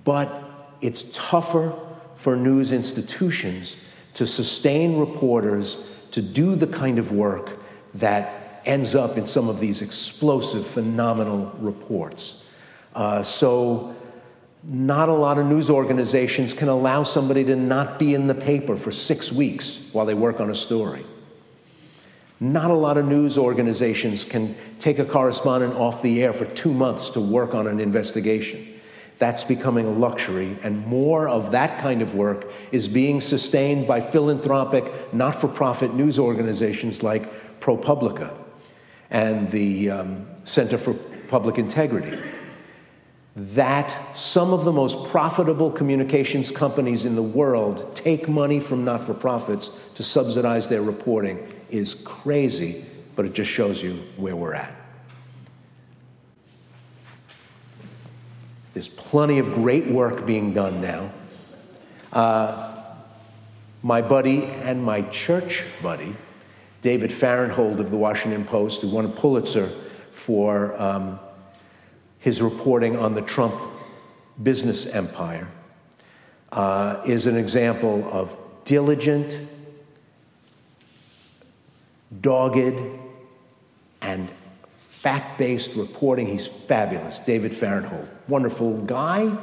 [0.03, 1.73] but it's tougher
[2.15, 3.77] for news institutions
[4.15, 5.77] to sustain reporters
[6.11, 7.57] to do the kind of work
[7.95, 12.45] that ends up in some of these explosive, phenomenal reports.
[12.93, 13.95] Uh, so,
[14.63, 18.77] not a lot of news organizations can allow somebody to not be in the paper
[18.77, 21.05] for six weeks while they work on a story.
[22.39, 26.73] Not a lot of news organizations can take a correspondent off the air for two
[26.73, 28.69] months to work on an investigation.
[29.19, 34.01] That's becoming a luxury, and more of that kind of work is being sustained by
[34.01, 38.42] philanthropic, not for profit news organizations like ProPublica
[39.09, 42.17] and the um, Center for Public Integrity.
[43.35, 49.05] That some of the most profitable communications companies in the world take money from not
[49.05, 52.85] for profits to subsidize their reporting is crazy,
[53.15, 54.71] but it just shows you where we're at.
[58.73, 61.11] There's plenty of great work being done now.
[62.11, 62.83] Uh,
[63.81, 66.13] my buddy and my church buddy,
[66.83, 69.69] David Fahrenthold of the Washington Post, who won a Pulitzer
[70.11, 71.17] for um,
[72.19, 73.55] his reporting on the Trump
[74.43, 75.47] business empire,
[76.51, 78.35] uh, is an example of
[78.65, 79.39] diligent,
[82.19, 82.81] dogged,
[84.01, 84.29] and
[84.89, 86.27] fact based reporting.
[86.27, 87.19] He's fabulous.
[87.19, 89.33] David Fahrenthold, wonderful guy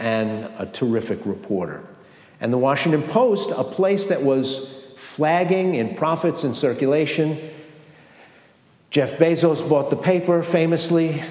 [0.00, 1.84] and a terrific reporter.
[2.40, 7.50] And the Washington Post, a place that was flagging in profits and circulation.
[8.90, 11.22] Jeff Bezos bought the paper famously,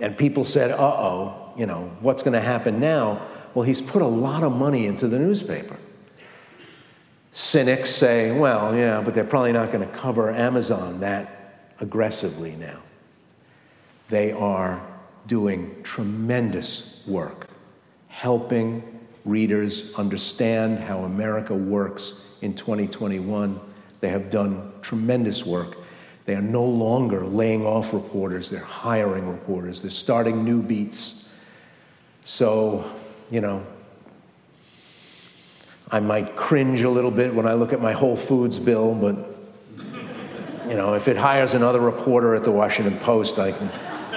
[0.00, 3.26] and people said, uh oh, you know, what's going to happen now?
[3.54, 5.78] Well, he's put a lot of money into the newspaper.
[7.32, 12.80] Cynics say, well, yeah, but they're probably not going to cover Amazon that aggressively now.
[14.08, 14.84] They are
[15.26, 17.48] doing tremendous work,
[18.08, 23.58] helping readers understand how America works in 2021.
[24.00, 25.78] They have done tremendous work.
[26.26, 31.28] They are no longer laying off reporters, they're hiring reporters, they're starting new beats.
[32.24, 32.90] So,
[33.30, 33.66] you know,
[35.90, 39.16] I might cringe a little bit when I look at my Whole Foods bill, but
[40.66, 43.68] you know, if it hires another reporter at the Washington Post, I, can,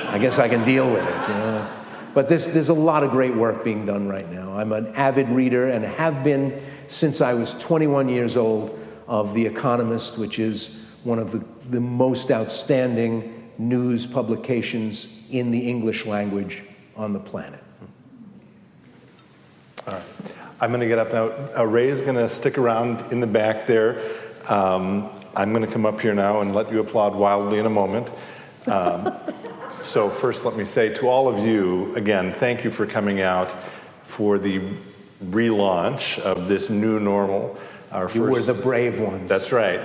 [0.07, 1.29] I guess I can deal with it.
[1.29, 1.73] You know?
[2.13, 4.57] But there's, there's a lot of great work being done right now.
[4.57, 8.77] I'm an avid reader and have been since I was 21 years old
[9.07, 15.59] of The Economist, which is one of the, the most outstanding news publications in the
[15.59, 16.63] English language
[16.95, 17.63] on the planet.
[19.87, 20.03] All right.
[20.59, 21.31] I'm going to get up now.
[21.55, 24.01] Uh, Ray's going to stick around in the back there.
[24.49, 27.69] Um, I'm going to come up here now and let you applaud wildly in a
[27.69, 28.09] moment.
[28.65, 29.15] Um,
[29.83, 33.53] so, first, let me say to all of you again, thank you for coming out
[34.07, 34.73] for the
[35.23, 37.57] relaunch of this new normal.
[37.91, 39.29] Our You were the brave ones.
[39.29, 39.81] that's right,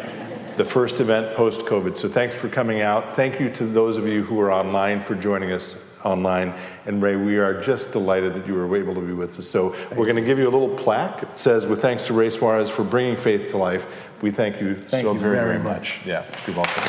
[0.56, 1.96] the first event post COVID.
[1.96, 3.14] So thanks for coming out.
[3.16, 6.52] Thank you to those of you who are online for joining us online.
[6.84, 9.46] And Ray, we are just delighted that you were able to be with us.
[9.48, 11.22] So we're going to give you a little plaque.
[11.22, 13.86] It says, with thanks to Ray Suarez for bringing faith to life.
[14.20, 16.00] We thank you Thank so you very, very very much.
[16.04, 16.82] Yeah, you're welcome.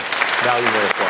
[0.45, 1.02] Now you may